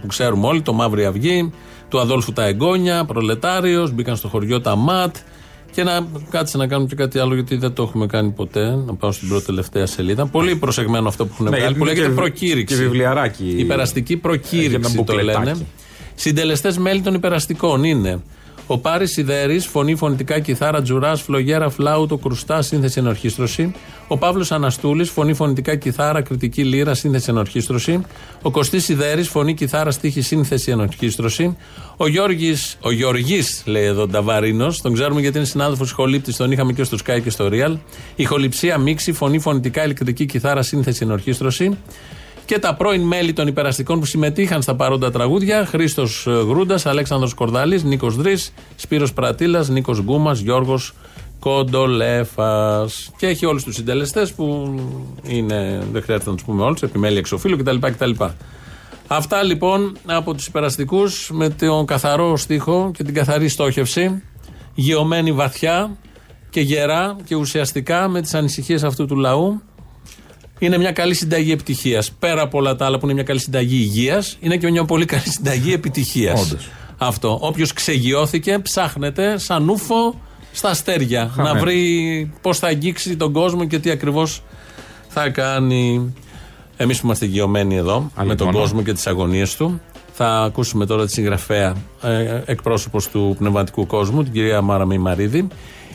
[0.00, 1.52] που ξέρουμε όλοι, το Μαύρη Αυγή,
[1.88, 5.16] του Αδόλφου τα Εγγόνια, Προλετάριος, μπήκαν στο χωριό τα ΜΑΤ.
[5.72, 8.76] Και να κάτσε να κάνουμε και κάτι άλλο, γιατί δεν το έχουμε κάνει ποτέ.
[8.86, 10.26] Να πάω στην πρώτη τελευταία σελίδα.
[10.26, 11.74] Πολύ προσεγμένο αυτό που έχουν Ναι, βγάλει.
[11.74, 12.76] Που είναι λέγεται και- προκήρυξη.
[12.76, 13.54] και βιβλιαράκι.
[13.58, 15.44] Υπεραστική Έχει προκήρυξη ένα το μπουκλετάκι.
[15.44, 15.66] λένε.
[16.14, 18.20] Συντελεστές μέλη των υπεραστικών είναι
[18.70, 23.72] ο Πάρης Σιδέρης, φωνή, φωνητικά κιθάρα, τζουράς, φλογέρα, φλάουτο, κρουστά, σύνθεση ενορχίστρωση.
[24.08, 28.00] Ο Παύλος Αναστούλης, φωνή, φωνητικά κιθάρα, κριτική λύρα, σύνθεση ενορχίστρωση.
[28.42, 31.56] Ο Κωστής Σιδέρης, φωνή, κιθάρα, στίχη, σύνθεση ενορχίστρωση.
[31.96, 36.72] Ο Γιώργης, ο Γεωργής, λέει εδώ Νταβαρίνος, τον ξέρουμε γιατί είναι συνάδελφος ηχολήπτης, τον είχαμε
[36.72, 37.76] και στο Sky και στο Real.
[38.16, 41.78] Ηχοληψία, μίξη, φωνή, φωνητικά, ηλεκτρική κιθάρα, σύνθεση ενορχίστρωση.
[42.48, 47.82] Και τα πρώην μέλη των υπεραστικών που συμμετείχαν στα παρόντα τραγούδια: Χρήστος Γρούντας, Αλέξανδρος Κορδάλη,
[47.84, 48.36] Νίκος Δρή,
[48.76, 50.94] Σπύρος Πρατήλας, Νίκος Γκούμας, Γιώργος
[51.38, 53.10] Κοντολέφας.
[53.16, 54.74] Και έχει όλους τους συντελεστές που
[55.22, 57.76] είναι, δεν χρειάζεται να τους πούμε όλους, επιμέλεια εξοφίλου κτλ.
[57.78, 58.10] κτλ.
[59.06, 64.22] Αυτά λοιπόν από τους υπεραστικούς με τον καθαρό στίχο και την καθαρή στόχευση,
[64.74, 65.96] γεωμένη βαθιά
[66.50, 69.62] και γερά και ουσιαστικά με τις ανησυχίες αυτού του λαού.
[70.58, 72.10] Είναι μια καλή συνταγή επιτυχίας.
[72.10, 75.04] Πέρα από όλα τα άλλα που είναι μια καλή συνταγή υγείας, είναι και μια πολύ
[75.04, 76.42] καλή συνταγή επιτυχίας.
[76.42, 76.68] Όντως.
[76.98, 77.38] Αυτό.
[77.40, 80.20] Όποιος ξεγειώθηκε, ψάχνεται σαν ούφο
[80.52, 81.30] στα αστέρια.
[81.34, 81.54] Χαμένο.
[81.54, 84.42] Να βρει πώς θα αγγίξει τον κόσμο και τι ακριβώς
[85.08, 86.14] θα κάνει.
[86.76, 88.58] Εμείς που είμαστε γειωμένοι εδώ με τον μόνο.
[88.58, 89.80] κόσμο και τις αγωνίες του,
[90.12, 95.48] θα ακούσουμε τώρα τη συγγραφέα ε, εκπρόσωπος του πνευματικού κόσμου, την κυρία Μάρα Μημαρίδη,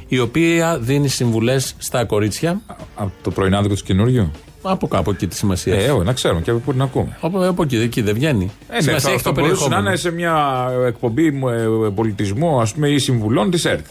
[0.08, 2.62] η οποία δίνει συμβουλές στα κορίτσια.
[2.96, 4.32] Από το πρωινάδικο του καινούριου.
[4.64, 5.76] Από κάπου εκεί τη σημασία.
[5.76, 7.18] Ε, όχι, να ξέρουμε και από πού την ακούμε.
[7.22, 8.52] Από, από εκεί, εκεί δεν βγαίνει.
[8.70, 9.88] Ε, ναι, σημασία θα, έχει θα το μπορούσε να περιεχόμενο.
[9.90, 13.86] είναι σε μια εκπομπή μου, ε, πολιτισμού ας πούμε, ή συμβουλών της ΕΡΤ.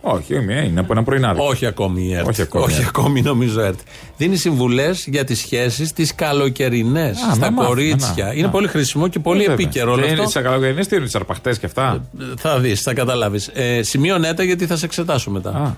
[0.00, 1.46] Όχι, ε, είναι από ένα πρωινάδικο.
[1.46, 2.28] Όχι ακόμη η ΕΡΤ.
[2.28, 2.64] Όχι ακόμη.
[2.64, 2.88] Όχι η ΕΡΤ.
[2.88, 3.78] ακόμη νομίζω η ΕΡΤ.
[4.16, 8.24] Δίνει συμβουλές για τις σχέσεις τις καλοκαιρινές Α, στα να μάθουμε, κορίτσια.
[8.24, 8.48] να, είναι να.
[8.50, 9.64] πολύ χρήσιμο και πολύ Ε, βέβαια.
[9.64, 10.30] επίκαιρο όλο Δεν είναι αυτό.
[10.30, 12.04] Στι καλοκαιρινές τι είναι, τις αρπαχτές και αυτά.
[12.36, 13.50] Θα δεις, θα καταλάβεις.
[13.54, 15.76] Ε, σημείωνε τα γιατί θα σε εξετάσω μετά.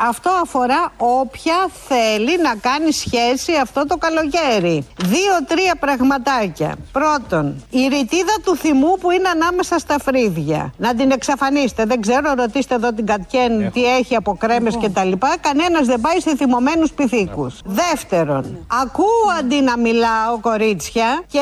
[0.00, 1.54] Αυτό αφορά όποια
[1.88, 4.86] θέλει να κάνει σχέση αυτό το καλοκαίρι.
[4.96, 6.74] Δύο-τρία πραγματάκια.
[6.92, 10.72] Πρώτον, η ρητίδα του θυμού που είναι ανάμεσα στα φρύδια.
[10.76, 11.84] Να την εξαφανίσετε.
[11.84, 15.12] Δεν ξέρω, ρωτήστε εδώ την Κατιέν τι έχει από κρέμες κτλ.
[15.40, 17.58] Κανένας δεν πάει σε θυμωμένους πυθίκους.
[17.64, 21.40] Δεύτερον, ακούω αντί να μιλάω κορίτσια και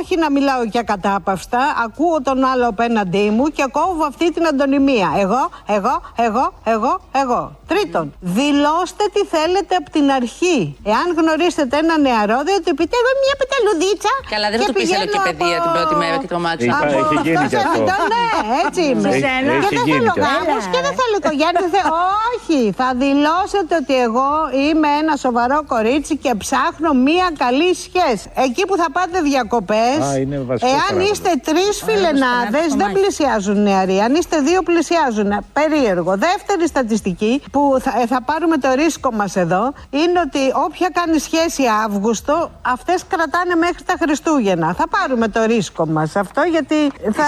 [0.00, 1.58] όχι να μιλάω και ακατάπαυστα.
[1.84, 5.12] Ακούω τον άλλο απέναντί μου και κόβω αυτή την αντωνυμία.
[5.18, 7.58] Εγώ, εγώ, εγώ, εγώ, εγώ.
[7.80, 8.06] Τρίτον,
[8.38, 10.58] δηλώστε τι θέλετε από την αρχή.
[10.92, 14.12] Εάν γνωρίσετε ένα νεαρό, δεν του πείτε εγώ είμαι μια πεταλουδίτσα.
[14.34, 16.70] Καλά, δεν θα και του πεις πηγαίνω ελοκυπαιδεία από- την πρώτη μέρα και τρομάξα.
[16.82, 17.82] Από Έχει γίνει αυτός κι σε αυτό.
[17.88, 18.24] αυτό, ναι,
[18.64, 19.10] έτσι είμαι.
[19.14, 19.50] Σε σένα.
[19.52, 20.30] Και Έχει δεν γίνει θέλω κι αυτό.
[20.30, 21.60] γάμους και δεν θέλω οικογένεια.
[21.64, 21.94] δεν θέλω-
[22.32, 24.30] Όχι, θα δηλώσετε ότι εγώ
[24.66, 28.26] είμαι ένα σοβαρό κορίτσι και ψάχνω μια καλή σχέση.
[28.46, 31.08] Εκεί που θα πάτε διακοπές, Α, είναι βασικό εάν πράγμα.
[31.10, 33.96] είστε τρεις φιλενάδες, δεν πλησιάζουν νεαροί.
[34.06, 35.30] Αν είστε δύο, πλησιάζουν.
[35.58, 36.12] Περίεργο.
[36.28, 41.18] Δεύτερη στατιστική που θα, ε, θα πάρουμε το ρίσκο μας εδώ είναι ότι όποια κάνει
[41.18, 44.74] σχέση Αύγουστο, αυτές κρατάνε μέχρι τα Χριστούγεννα.
[44.74, 46.74] Θα πάρουμε το ρίσκο μας αυτό γιατί
[47.12, 47.24] θα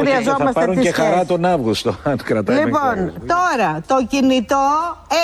[0.00, 1.26] χρειαζόμαστε Θα πάρουν τη και χαρά σχέση.
[1.26, 3.20] τον Αύγουστο, αν κρατάει μέχρι Λοιπόν, Αύγουστο.
[3.34, 4.66] τώρα το κινητό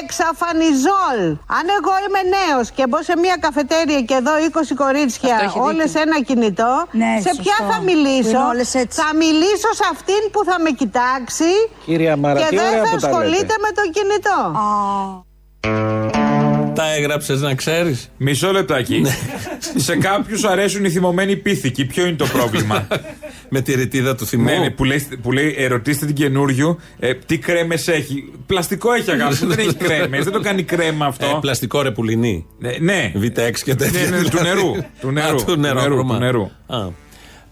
[0.03, 1.21] εξαφανιζόλ.
[1.59, 5.59] Αν εγώ είμαι νέος και μπω σε μια καφετέρια και εδώ 20 κορίτσια, Αυτό έχει
[5.59, 6.01] όλες δίκιο.
[6.07, 7.73] ένα κινητό, Ναι, σε ποια σωστό.
[7.73, 8.29] θα Που μιλήσω.
[8.29, 8.71] είναι όλες
[9.03, 11.51] Θα μιλήσω σε αυτήν που θα με κοιτάξει
[11.85, 13.55] Κυρία Μάρα, και τι δεν ωραία θα που τα ασχολείται λέτε.
[13.65, 14.39] με το κινητό.
[16.75, 18.11] Τα έγραψες να ξέρεις.
[18.17, 19.03] Μισό λεπτάκι.
[19.77, 21.85] Σε κάποιους αρέσουν οι θυμωμένοι πίθηκοι.
[21.85, 22.87] Ποιο είναι το πρόβλημα;
[23.49, 24.45] με τη ρητίδα του θυμού.
[24.45, 28.33] Ναι, ναι, που, λέει, που λέει ε, ρωτήστε την καινούριου ε, τι κρέμες έχει.
[28.47, 30.25] Πλαστικό έχει αγάπη, μου, δεν έχει κρέμες.
[30.25, 31.27] δεν το κάνει κρέμα αυτό.
[31.27, 32.47] Ε, πλαστικό ρεπουλινί.
[32.59, 33.13] Ναι, ναι.
[33.17, 34.09] V6 και τέτοια.
[34.11, 34.73] Ναι, ναι, του νερού.
[35.01, 35.37] Του νερού.
[35.37, 35.75] Α, του νερού.
[35.75, 36.15] Του νερού, χρώμα.
[36.15, 36.51] του νερού.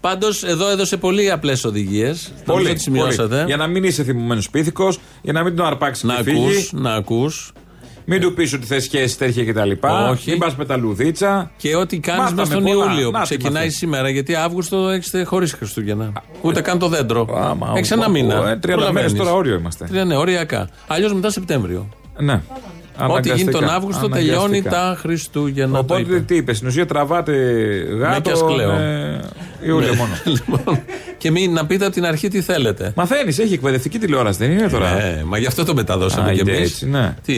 [0.01, 2.31] Πάντως εδώ έδωσε πολύ απλές οδηγίες.
[2.45, 3.35] Πολύ, τη σημειώσατε.
[3.35, 3.45] πολύ.
[3.45, 6.43] Για να μην είσαι θυμωμένος πίθηκος, για να μην τον αρπάξεις Να και φύγει.
[6.45, 7.51] ακούς, να ακούς.
[8.05, 9.71] Μην του πεις ότι θες σχέσεις τέτοια κτλ.
[10.11, 10.29] Όχι.
[10.29, 11.51] Μην πας με τα λουδίτσα.
[11.57, 12.85] Και ό,τι κάνεις Μάθαμε μέσα στον πολλά.
[12.85, 13.71] Ιούλιο που Να, τι ξεκινάει μαθαίνω.
[13.71, 14.09] σήμερα.
[14.09, 16.11] Γιατί Αύγουστο έχετε χωρίς Χριστούγεννα.
[16.41, 17.27] Ούτε καν το δέντρο.
[17.75, 18.33] Έχεις ένα ω, μήνα.
[18.33, 19.13] ε, 30 μέρες Προλαβαίνεις.
[19.13, 19.85] τώρα όριο είμαστε.
[19.85, 20.69] Τρία, ναι, οριακά.
[20.87, 21.89] Αλλιώς μετά Σεπτέμβριο.
[22.19, 22.41] Ναι.
[23.07, 23.75] Ό,τι γίνει τον Αναγκαστικά.
[23.75, 24.69] Αύγουστο τελειώνει Αναγκαστικά.
[24.69, 25.73] τα Χριστούγεννα.
[25.73, 26.19] το Οπότε είπε.
[26.19, 28.31] τι είπες, στην ουσία τραβάτε Ναι, και γάτο.
[28.31, 28.71] ας κλαίω.
[28.71, 29.19] ε,
[29.65, 29.95] Ιούλιο Ναι.
[29.97, 30.11] μόνο.
[30.47, 30.81] Λοιπόν,
[31.17, 32.91] και μην να πείτε από την αρχή τι θέλετε.
[32.95, 36.39] Μαθαίνεις, έχει εκπαιδευτική τηλεόραση, δεν είναι τώρα; Ναι, μα γι' αυτό το μεταδώσαμε Α, κι
[36.39, 36.69] είναι εμείς.
[36.71, 37.15] έτσι, ναι.
[37.25, 37.33] Τι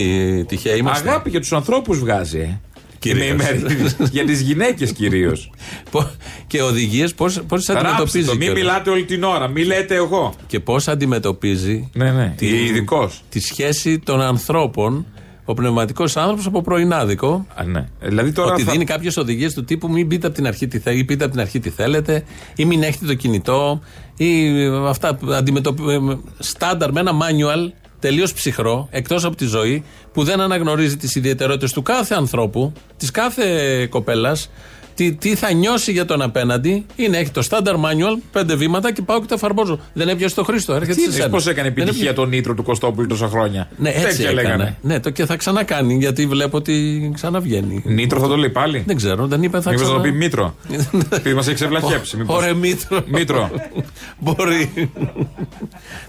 [0.46, 2.40] τυχαίοι είμαστε; Αγάπη για τους ανθρώπους βγάζει.
[2.40, 2.60] ε.
[3.00, 3.26] κυρίως.
[3.26, 3.64] Είναι ημέρη.
[4.12, 5.52] Για τις γυναίκες κυρίως.
[6.48, 7.38] και οδηγίες πώς
[7.70, 8.26] αντιμετωπίζει.
[8.26, 10.34] το, μην κιόλας; μιλάτε όλη την ώρα, μη λέτε εγώ.
[10.48, 12.34] Και πώς αντιμετωπίζει Ναι, ναι.
[12.38, 13.22] τη, Ειδικός.
[13.30, 15.06] τη σχέση των ανθρώπων,
[15.52, 17.46] ο πνευματικός άνθρωπος από πρωινάδικο.
[17.56, 17.88] Α, ναι.
[18.02, 20.80] Δηλαδή τώρα ότι θα- δίνει κάποιες οδηγίες του τύπου μην πείτε από την αρχή τι
[20.80, 22.24] θέλετε, ή πείτε από την αρχή τι θέλετε,
[22.56, 23.82] ή μην έχετε το κινητό,
[24.18, 25.84] ή ε, αυτά που αντιμετωπι...
[25.92, 25.98] ε,
[26.40, 29.84] στάνταρ με ένα manual τελείως ψυχρό, εκτός από τη ζωή,
[30.14, 33.46] που δεν αναγνωρίζει τις ιδιαιτερότητες του κάθε ανθρώπου, της κάθε
[33.90, 34.50] κοπέλας,
[34.96, 39.02] τι, τι θα νιώσει για τον απέναντι, είναι έχει το στάνταρ manual, πέντε βήματα και
[39.02, 39.80] πάω και το εφαρμόζω.
[39.94, 41.30] Δεν έπιασε το Χρήστο, έρχεται Τι σε είδες σένα.
[41.30, 44.42] πώς έκανε Δεν επιτυχία έπιασε- τον Νίτρο του Κωστόπουλου τόσα χρόνια; ναι, έτσι Τέτοια έκανε.
[44.42, 44.78] λέγανε.
[44.82, 47.82] Ναι, το και θα ξανακάνει γιατί βλέπω ότι ξαναβγαίνει.
[47.86, 50.04] Νίτρο θα το λέει πάλι; Δεν ξέρω, δεν είπε θα Μήπως θα ξανα...
[50.04, 50.56] το πει Μήτρο;
[51.18, 52.18] Επειδή μας έχει ξεβλαχέψει.
[52.18, 52.36] μήπως.
[52.38, 53.04] Ωραία, Μήτρο.
[53.08, 53.50] Μήτρο.
[54.24, 54.92] Μπορεί.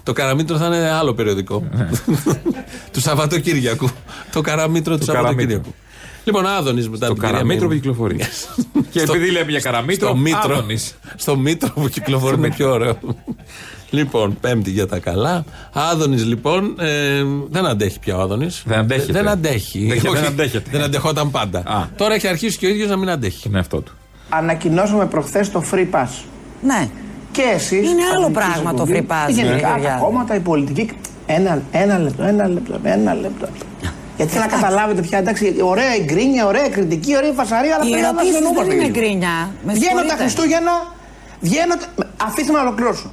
[0.03, 1.63] το Καραμήτρο θα είναι άλλο περιοδικό.
[2.93, 3.89] του Σαββατοκύριακου.
[4.31, 5.73] Το Καραμήτρο του Σαββατοκύριακου.
[6.23, 7.81] Λοιπόν, Άδωνης μετά Το την κυρία καραμίτρο που Μήνου.
[7.81, 8.17] κυκλοφορεί.
[8.91, 10.95] Και Στο- επειδή λέμε για καραμίτρο, στο μήτρο, Άδωνης.
[11.15, 12.97] στο μήτρο που κυκλοφορεί είναι πιο ωραίο.
[13.89, 15.43] λοιπόν, πέμπτη για τα καλά.
[15.73, 18.63] Άδωνης λοιπόν ε, δεν αντέχει πια ο Άδωνης.
[18.65, 19.11] Δεν αντέχεται.
[19.11, 19.87] Δεν αντέχει.
[19.87, 20.69] Δεν- δεν Όχι, αντέχεται.
[20.71, 21.59] Δεν αντεχόταν πάντα.
[21.59, 21.83] Α.
[21.97, 23.47] Τώρα έχει αρχίσει και ο ίδιος να μην αντέχει.
[23.47, 23.93] Είναι αυτό του.
[24.29, 26.09] Ανακοινώσαμε προχθές το free pass.
[26.63, 26.89] Ναι.
[27.31, 27.89] Και εσείς.
[27.89, 30.01] Είναι άλλο πράγμα το free pass, Γενικά ναι, τα Γεωργιάδη.
[30.01, 30.89] κόμματα, η πολιτική.
[31.25, 33.47] Ένα, ένα λεπτό, ένα λεπτό, ένα λεπτό.
[34.17, 37.73] Γιατί θέλω να καταλάβετε πια, εντάξει, ωραία η γκρίνια, ωραία η κριτική, ωραία η φασαρία,
[37.75, 38.97] αλλά Οι πρέπει να ερωτήσεις συνεννοούμαστε δεν είναι λίγο.
[38.99, 39.35] γκρίνια.
[39.67, 40.15] Με Βγαίνω τα συγχωρείτε.
[40.23, 40.75] Χριστούγεννα,
[41.47, 41.73] βγαίνω.
[41.81, 41.91] τα-
[42.27, 43.07] Αφήστε με να ολοκληρώσω.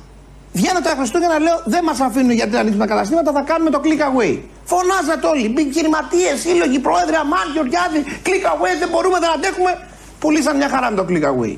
[0.58, 3.80] Βγαίνω τα Χριστούγεννα, λέω δεν μας αφήνουν γιατί να ανοίξουμε τα καταστήματα, θα κάνουμε το
[3.84, 4.32] click away.
[4.72, 5.44] Φωνάζατε όλοι.
[5.52, 9.72] Επιχειρηματίε, σύλλογοι, πρόεδρε, Αμάν, Γεωργιάδη, click away, δεν μπορούμε, δεν αντέχουμε.
[10.20, 11.52] Πουλήσαν μια χαρά με το click away.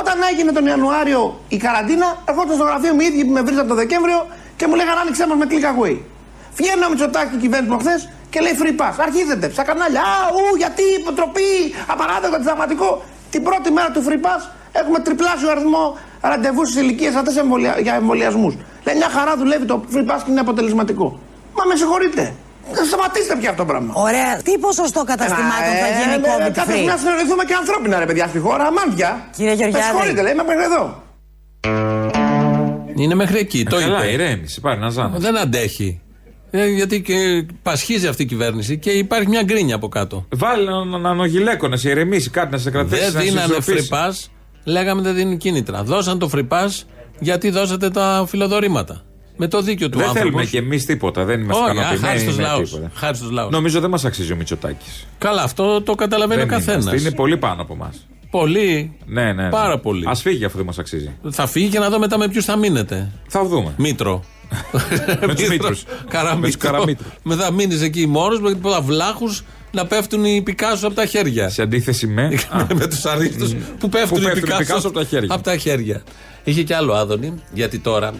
[0.00, 1.20] Όταν έγινε τον Ιανουάριο
[1.56, 4.18] η καραντίνα, ερχόταν στο γραφείο μου οι ίδιοι που με βρίζαν το Δεκέμβριο
[4.58, 5.94] και μου λέγανε άνοιξε μας με click away.
[6.58, 7.94] Βγαίνει ο Μητσοτάκη και η κυβέρνηση προχθέ
[8.32, 8.94] και λέει free pass.
[9.06, 10.00] Αρχίζεται στα κανάλια.
[10.00, 11.50] Α, ου, γιατί, υποτροπή,
[11.92, 12.90] απαράδεκτο, αντισαγματικό.
[13.34, 14.42] Την πρώτη μέρα του free pass
[14.80, 15.84] έχουμε τριπλάσιο αριθμό
[16.30, 17.30] ραντεβού στις ηλικίες αυτέ
[17.86, 18.54] για εμβολιασμούς.
[18.86, 21.06] Λέει μια χαρά δουλεύει το free pass και είναι αποτελεσματικό.
[21.56, 22.22] Μα με συγχωρείτε.
[22.80, 23.92] Ε, Σταματήστε πια αυτό το πράγμα.
[23.96, 24.30] Ωραία.
[24.46, 28.26] Τι ποσοστό καταστημάτων θα γίνει ε, COVID Κάθε free; να συνεργηθούμε και ανθρώπινα, ρε παιδιά,
[28.32, 28.64] στη χώρα.
[28.64, 29.10] Αμάντια.
[29.36, 29.84] Κύριε Γεωργιάδη.
[29.84, 31.02] Με συγχωρείτε, λέει, είμαι μέχρι εδώ.
[32.94, 33.64] Είναι μέχρι εκεί.
[33.64, 34.12] Το Ε, Καλά, είπε.
[34.22, 35.18] ηρέμηση, πάρει ένα ζάνο.
[35.18, 36.00] Δεν αντέχει.
[36.54, 40.26] Ε, γιατί και πασχίζει αυτή η κυβέρνηση και υπάρχει μια γκρίνια από κάτω.
[40.28, 43.00] Βάλει να, να ανογυλέκω, να σε ηρεμήσει, κάτι να σε κρατήσει.
[43.00, 43.88] Δεν να σε δίνανε ισορροπήσει.
[43.92, 44.12] free pass,
[44.64, 45.82] λέγαμε δεν δίνουν κίνητρα.
[45.82, 46.68] Δώσαν το free pass
[47.20, 49.02] γιατί δώσατε τα φιλοδορήματα.
[49.36, 50.28] Με το δίκιο του Δεν άνθρωπου.
[50.28, 51.24] θέλουμε κι εμείς τίποτα.
[51.24, 52.06] Δεν είμαστε Όχι, ικανοποιημένοι.
[52.06, 52.70] χάρη στους με λαούς.
[52.70, 52.90] τίποτα.
[52.94, 53.50] Χάρη στους λαούς.
[53.52, 55.06] Νομίζω δεν μας αξίζει ο Μητσοτάκης.
[55.18, 57.00] Καλά, αυτό το καταλαβαίνει ο καθένας.
[57.00, 58.06] Είναι πολύ πάνω από εμάς.
[58.30, 58.96] Πολύ.
[59.06, 59.48] Ναι, ναι, ναι.
[59.50, 60.06] Πάρα πολύ.
[60.08, 61.10] Α φύγει αφού δεν μας αξίζει.
[61.30, 63.10] Θα φύγει και να δω μετά με ποιους θα μείνετε.
[63.28, 63.74] Θα δούμε.
[63.76, 64.24] Μήτρο.
[65.26, 65.84] Με τους Μήτρους.
[66.08, 66.40] Καραμήτρο.
[66.40, 67.12] Με τους Καραμήτρους.
[67.22, 71.48] Μετά μείνεις εκεί μόνος με τίποτα βλάχους να πέφτουν οι Πικάσο από τα χέρια.
[71.48, 72.22] Σε αντίθεση με.
[72.50, 75.34] Α, με τους αρίστους που πέφτουν, Που οι πέφτουν οι Πικάσο Πικάσο από τα χέρια.
[75.34, 76.02] από τα χέρια.
[76.44, 78.12] Είχε και άλλο άδωνη, γιατί τώρα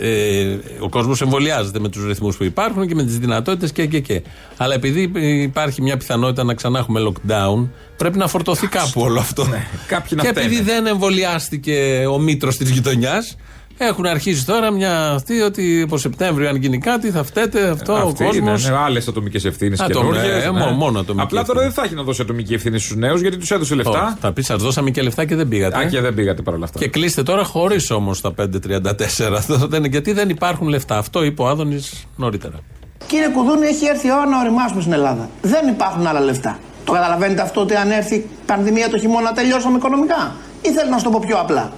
[0.00, 4.00] ε, ο κόσμος εμβολιάζεται με τους ρυθμούς που υπάρχουν και με τις δυνατότητες και, και,
[4.00, 4.22] και.
[4.56, 5.12] Αλλά επειδή
[5.42, 9.44] υπάρχει μια πιθανότητα να ξανά έχουμε lockdown, πρέπει να φορτωθεί κάπου όλο αυτό.
[9.44, 10.46] Ναι, κάποιοι να και φταίνε.
[10.46, 13.36] επειδή δεν εμβολιάστηκε ο μήτρος της γειτονιάς,
[13.78, 17.96] έχουν αρχίσει τώρα μια αυτή ότι από Σεπτέμβριο, αν γίνει κάτι, θα φταίτε αυτό ο
[17.96, 18.48] Αυτή κόσμο.
[18.50, 20.58] είναι ναι, άλλες ατομικές ευθύνες Α, το- καινούργιες, ε, ναι.
[20.58, 21.64] μόνο- μόνο ατομική Απλά τώρα ευθύνη.
[21.64, 24.16] δεν θα έχει να δώσει ατομική ευθύνη στους νέους γιατί τους έδωσε λεφτά.
[24.20, 25.78] Θα πεις, σας δώσαμε και λεφτά και δεν πήγατε.
[25.78, 26.78] Α, και δεν πήγατε παρόλα αυτά.
[26.78, 29.36] Και κλείστε τώρα χωρίς όμως τα 5.34.
[29.40, 30.98] Αυτό δεν είναι- Γιατί δεν υπάρχουν λεφτά.
[30.98, 32.54] Αυτό είπε ο Άδωνης νωρίτερα.
[33.06, 35.30] Κύριε Κουδούνη, έχει έρθει η ώρα να οριμάσουμε στην Ελλάδα.
[35.42, 36.58] Δεν υπάρχουν άλλα λεφτά.
[36.84, 40.98] Το καταλαβαίνετε αυτό ότι αν έρθει η πανδημία το χειμώνα τελειώσαμε οικονομικά; Ή θέλω να
[40.98, 41.72] σου το πω πιο απλά.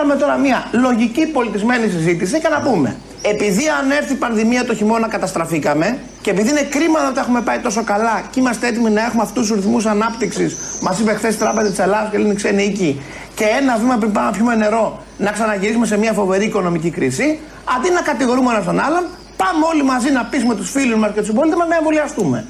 [0.00, 2.96] Κάνουμε τώρα μια λογική πολιτισμένη συζήτηση και να πούμε.
[3.22, 7.40] Επειδή αν έρθει η πανδημία το χειμώνα καταστραφήκαμε και επειδή είναι κρίμα να τα έχουμε
[7.40, 11.34] πάει τόσο καλά και είμαστε έτοιμοι να έχουμε αυτούς τους ρυθμούς ανάπτυξης, μας είπε χθες
[11.34, 13.02] η Τράπεζα της Ελλάδας και λένε ξένοι οίκοι,
[13.34, 17.38] και ένα βήμα πριν πάμε να πιούμε νερό, να ξαναγυρίσουμε σε μια φοβερή οικονομική κρίση,
[17.76, 19.04] αντί να κατηγορούμε ένα τον άλλον,
[19.36, 22.46] πάμε όλοι μαζί να πείσουμε τους φίλους μας και τους συμπολίτε μας να εμβολιαστούμε.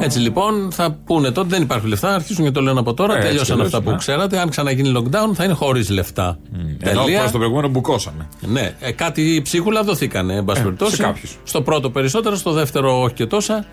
[0.00, 3.12] Έτσι λοιπόν θα πούνε τότε δεν υπάρχουν λεφτά, αρχίσουν και το λένε από τώρα.
[3.12, 3.96] Ε, έτσι τελειώσαν κι αυτά αλλιώς, που ναι.
[3.96, 4.38] ξέρατε.
[4.38, 6.38] Αν ξαναγίνει lockdown θα είναι χωρίς λεφτά.
[6.80, 8.28] Ενώ προς το προηγούμενο μπουκώσαμε.
[8.40, 10.96] Ναι, ε, κάτι ψίχουλα δοθήκανε, εν πάση Ε, περιπτώσει.
[10.96, 11.38] σε κάποιους.
[11.44, 13.64] Στο πρώτο περισσότερο, στο δεύτερο όχι και τόσα.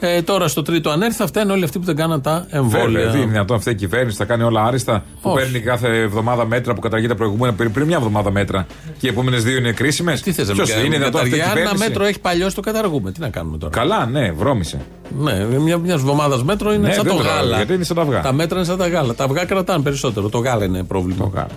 [0.00, 2.86] Ε, τώρα στο τρίτο αν έρθει θα φταίνουν όλοι αυτοί που δεν κάναν τα εμβόλια.
[2.88, 5.04] Βέβαια, δεν είναι δυνατόν αυτή η κυβέρνηση θα κάνει όλα άριστα.
[5.22, 5.42] Που Όχι.
[5.42, 8.66] παίρνει κάθε εβδομάδα μέτρα που καταργεί τα προηγούμενα πριν, πριν μια εβδομάδα μέτρα.
[8.98, 10.22] Και οι επόμενες δύο είναι κρίσιμες.
[10.22, 12.08] Τι θες να Ποιος μην κάνουμε, είναι δυνατόν αυτή η καταργεί; Αν ένα κυβέρνηση; μέτρο
[12.08, 13.12] έχει παλιό, το καταργούμε.
[13.12, 14.80] Τι να κάνουμε τώρα; Καλά, ναι, βρώμησε.
[15.18, 17.32] Ναι, μια μιας εβδομάδα μέτρο είναι Ναι, σαν δεν το το γάλα.
[17.32, 18.20] καταλαβαίνω, γιατί είναι σαν τα αυγά.
[18.20, 19.14] Τα μέτρα είναι σαν τα γάλα.
[19.14, 20.28] Τα αυγά κρατάνε περισσότερο.
[20.28, 21.48] Το γάλα είναι πρόβλημα.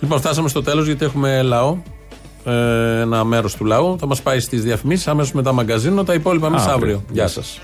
[0.00, 1.76] Λοιπόν, φτάσαμε στο τέλος γιατί έχουμε λαό.
[2.46, 3.96] Ε, ένα μέρος του λαού.
[3.98, 6.04] Θα μας πάει στις διαφημίσεις αμέσως μετά μαγκαζίνο.
[6.04, 6.74] Τα υπόλοιπα εμείς Αύριο.
[6.74, 7.02] αύριο.
[7.12, 7.60] Γεια Γεια σας.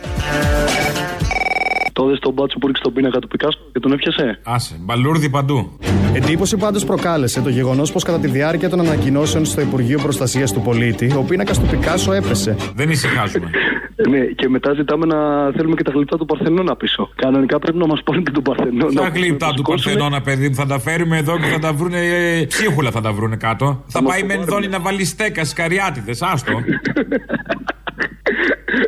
[2.02, 4.38] Το είδε τον μπάτσο που ρίξε τον πίνακα του Πικάσο και τον έπιασε.
[4.44, 5.78] Άσε, μπαλούρδι παντού.
[6.14, 10.60] Εντύπωση πάντως προκάλεσε το γεγονός πως κατά τη διάρκεια των ανακοινώσεων στο Υπουργείο Προστασίας του
[10.60, 12.56] Πολίτη, ο πίνακας του Πικάσο έπεσε.
[12.74, 13.50] Δεν ησυχάζουμε.
[14.10, 17.10] ναι, και μετά ζητάμε να θέλουμε και τα γλυπτά του Παρθενώνα πίσω.
[17.14, 19.00] Κανονικά πρέπει να μας πούνε και τον Παρθενώνα.
[19.00, 21.98] Τα γλύπτα του Παρθενώνα, παιδί μου, θα τα φέρουμε εδώ και θα τα βρούνε.
[21.98, 23.84] ε, Ψίχουλα θα τα βρούνε κάτω.
[23.86, 26.14] Θα πάει με ενδόνη να βάλει στέκα στι καριάτιδε.
[26.20, 26.52] Άστο.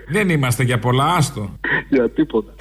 [0.08, 1.58] Δεν είμαστε για πολλά, άστο.
[1.88, 2.52] Για τίποτα.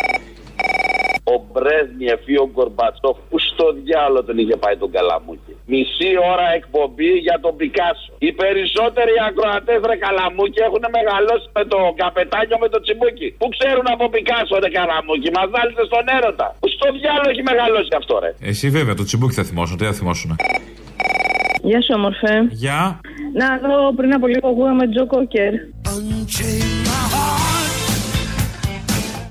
[1.34, 5.54] Ο Μπρέσνιεφ ή ο Γκορμπατσόφ που στο διάλογο τον είχε πάει τον Καλαμούκι.
[5.72, 8.12] Μισή ώρα εκπομπή για τον Πικάσο.
[8.26, 13.28] Οι περισσότεροι ακροατές ρε Καλαμούκι έχουν μεγαλώσει με το καπετάνιο με το τσιμπούκι.
[13.40, 15.30] Που ξέρουν από Πικάσο ρε Καλαμούκι.
[15.38, 16.48] Μας βάλετε στον έρωτα.
[16.62, 18.32] Που στο διάλογο έχει μεγαλώσει αυτό ρε.
[18.52, 20.30] Εσύ βέβαια, το τσιμπούκι θα θυμώσουν, τι θα θυμώσουν.
[21.70, 22.34] Γεια σου, όμορφε.
[22.64, 22.80] Γεια.
[23.40, 25.54] Να, εδώ πριν από λίγο ακούγαμε Τζο Κόκερ.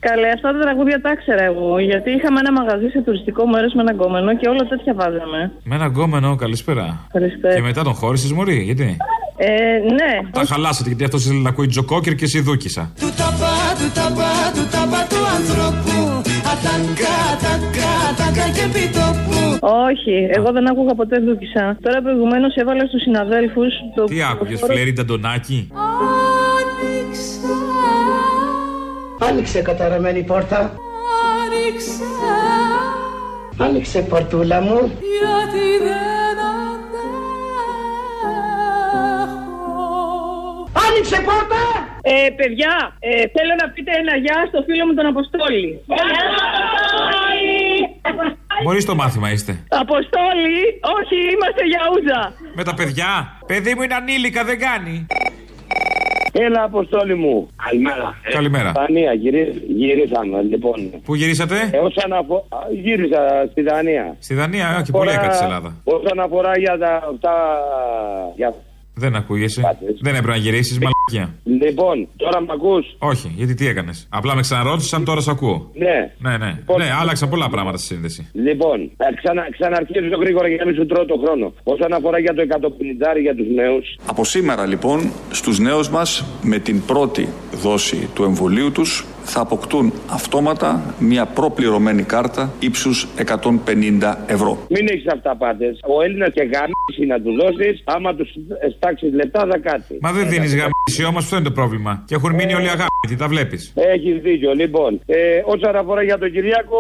[0.06, 1.78] Καλέ, αυτά τα τραγούδια τα ήξερα εγώ.
[1.78, 5.40] Γιατί είχαμε ένα μαγαζί σε τουριστικό μέρος με ένα γκόμενο και όλα τέτοια βάζαμε.
[5.64, 6.86] Με ένα γκόμενο, καλησπέρα.
[7.06, 7.48] Ευχαριστώ.
[7.54, 8.96] Και μετά τον χώρισες, Μωρή, γιατί;
[9.36, 9.48] Ε,
[9.98, 10.12] ναι.
[10.30, 12.92] Τα χαλάσατε γιατί αυτός ήθελε να ακούει τζοκόκερ και εσύ δούκισα.
[13.00, 15.96] Του ταπά, του ταπά, του ταπά του ανθρώπου
[16.52, 19.38] Ατακά, ατακά, ατακά και επιτόπου
[19.88, 21.64] Όχι, εγώ δεν άκουγα ποτέ δούκισα.
[21.82, 24.04] Τώρα προηγουμένως έβαλα στους συναδέλφους το.
[24.04, 25.68] Τι άκουγες, Φλέρι Νταντονάκη;
[29.28, 30.74] Άνοιξε καταραμένη πόρτα.
[31.44, 32.02] Άνοιξε
[33.58, 34.78] Άνοιξε πορτούλα μου.
[35.20, 36.38] γιατί δεν
[40.86, 41.62] Άνοιξε πόρτα!
[42.02, 45.80] Ε, παιδιά, ε, θέλω να πείτε ένα γεια στο φίλο μου τον Αποστόλη.
[48.64, 49.52] Μπορείς στο μάθημα είστε.
[49.68, 50.58] Αποστόλη,
[50.98, 52.32] όχι, είμαστε για ούζα.
[52.54, 53.38] Με τα παιδιά.
[53.46, 55.06] Παιδί μου είναι ανήλικα, δεν κάνει.
[56.32, 57.48] Έλα, Αποστόλη μου.
[57.64, 58.14] Καλημέρα.
[58.32, 58.72] Καλημέρα.
[58.72, 60.90] Δανία, γυρί- γυρίσαμε λοιπόν.
[61.04, 62.46] Πού γυρίσατε; Ε, όσον αφο...
[62.48, 63.20] α, Γύρισα
[63.50, 64.16] στη Δανία.
[64.18, 65.76] Στη Δανία, όχι, πολύ Αφορά- έκατσε της Ελλάδα.
[65.84, 66.90] Όσον αφορά για τα.
[67.12, 67.32] Αυτά...
[68.36, 68.54] Για...
[68.94, 69.60] Δεν ακούγεσαι.
[70.00, 71.01] Δεν έπρεπε να γυρίσεις, μαλακία.
[71.44, 75.70] Λοιπόν, τώρα μ' ακούς; Όχι, γιατί τι έκανες; Απλά με ξαναρώτησαν, τώρα σε ακούω.
[75.74, 76.12] Ναι.
[76.18, 76.58] Ναι, ναι.
[76.78, 78.28] Ναι, άλλαξαν πολλά πράγματα στη σύνδεση.
[78.32, 81.52] Λοιπόν, θα ξανα, ξαναρχίζω γρήγορα για να μην σου τρώω το χρόνο.
[81.62, 86.58] Όσον αφορά για το 150 για τους νέους, Από σήμερα λοιπόν στους νέους μας με
[86.58, 87.28] την πρώτη
[87.62, 93.06] δόση του εμβολίου τους θα αποκτούν αυτόματα μια προπληρωμένη κάρτα ύψους
[94.00, 94.58] 150 ευρώ.
[94.68, 95.64] μην έχεις αυταπάτε.
[95.96, 98.30] Ο Έλληνας και γάμιση να του δώσεις, άμα τους
[98.76, 99.98] στάξεις λεπτά θα κάτσει.
[100.00, 100.54] Μα δεν δίνεις
[100.92, 101.92] γαμίσιο όμως, αυτό είναι το πρόβλημα.
[102.06, 103.72] Και έχουν μείνει όλοι αγάπητοι, τα βλέπεις.
[103.74, 104.52] Έχεις δίκιο.
[104.54, 106.78] Λοιπόν, ε, όσον αφορά για τον Κυριάκο,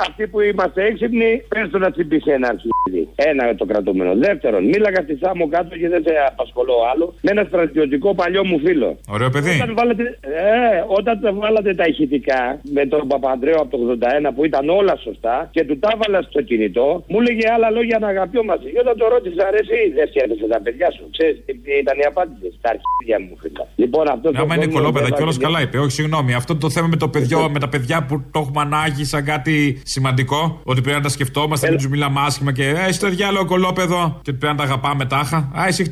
[0.00, 3.08] αυτοί που είμαστε έξυπνοι, πες του να τσιμπήσει ένα αρχίδι.
[3.14, 4.12] Ένα το κρατούμενο.
[4.14, 8.58] Δεύτερον, μίλαγα στη Σάμο κάτω και δεν σε απασχολώ άλλο, με ένα στρατιωτικό παλιό μου
[8.64, 8.90] φίλο.
[9.08, 9.54] Ωραίο παιδί.
[9.60, 12.42] Όταν βάλατε, ε, όταν τα βάλατε τα ηχητικά
[12.76, 13.98] με τον Παπαντρέο από το
[14.28, 17.98] 81 που ήταν όλα σωστά και του τα έβαλα στο κινητό, μου έλεγε άλλα λόγια
[17.98, 18.68] να αγαπιόμαστε.
[18.72, 21.02] Και όταν το ρώτησα, ρε, εσύ δεν σκέφτεσαι τα παιδιά σου.
[21.14, 22.48] Ξέρεις τι τι ήταν η απάντηση.
[22.64, 23.34] Τα αρχίδια μου
[23.76, 25.78] Λοιπόν, αυτός Άμα είναι κολόπεδα κιόλας, καλά είπε.
[25.78, 26.34] Όχι, συγγνώμη.
[26.34, 29.80] Αυτό το θέμα με, το παιδιό, με τα παιδιά που το έχουμε ανάγκη σαν κάτι
[29.84, 30.60] σημαντικό.
[30.64, 34.18] Ότι πρέπει να τα σκεφτόμαστε, να μην τους μιλάμε άσχημα και έχει το διάλογο κολόπεδο.
[34.22, 35.36] Και ότι πρέπει να τα αγαπάμε τάχα.
[35.36, 35.88] Α, εσύ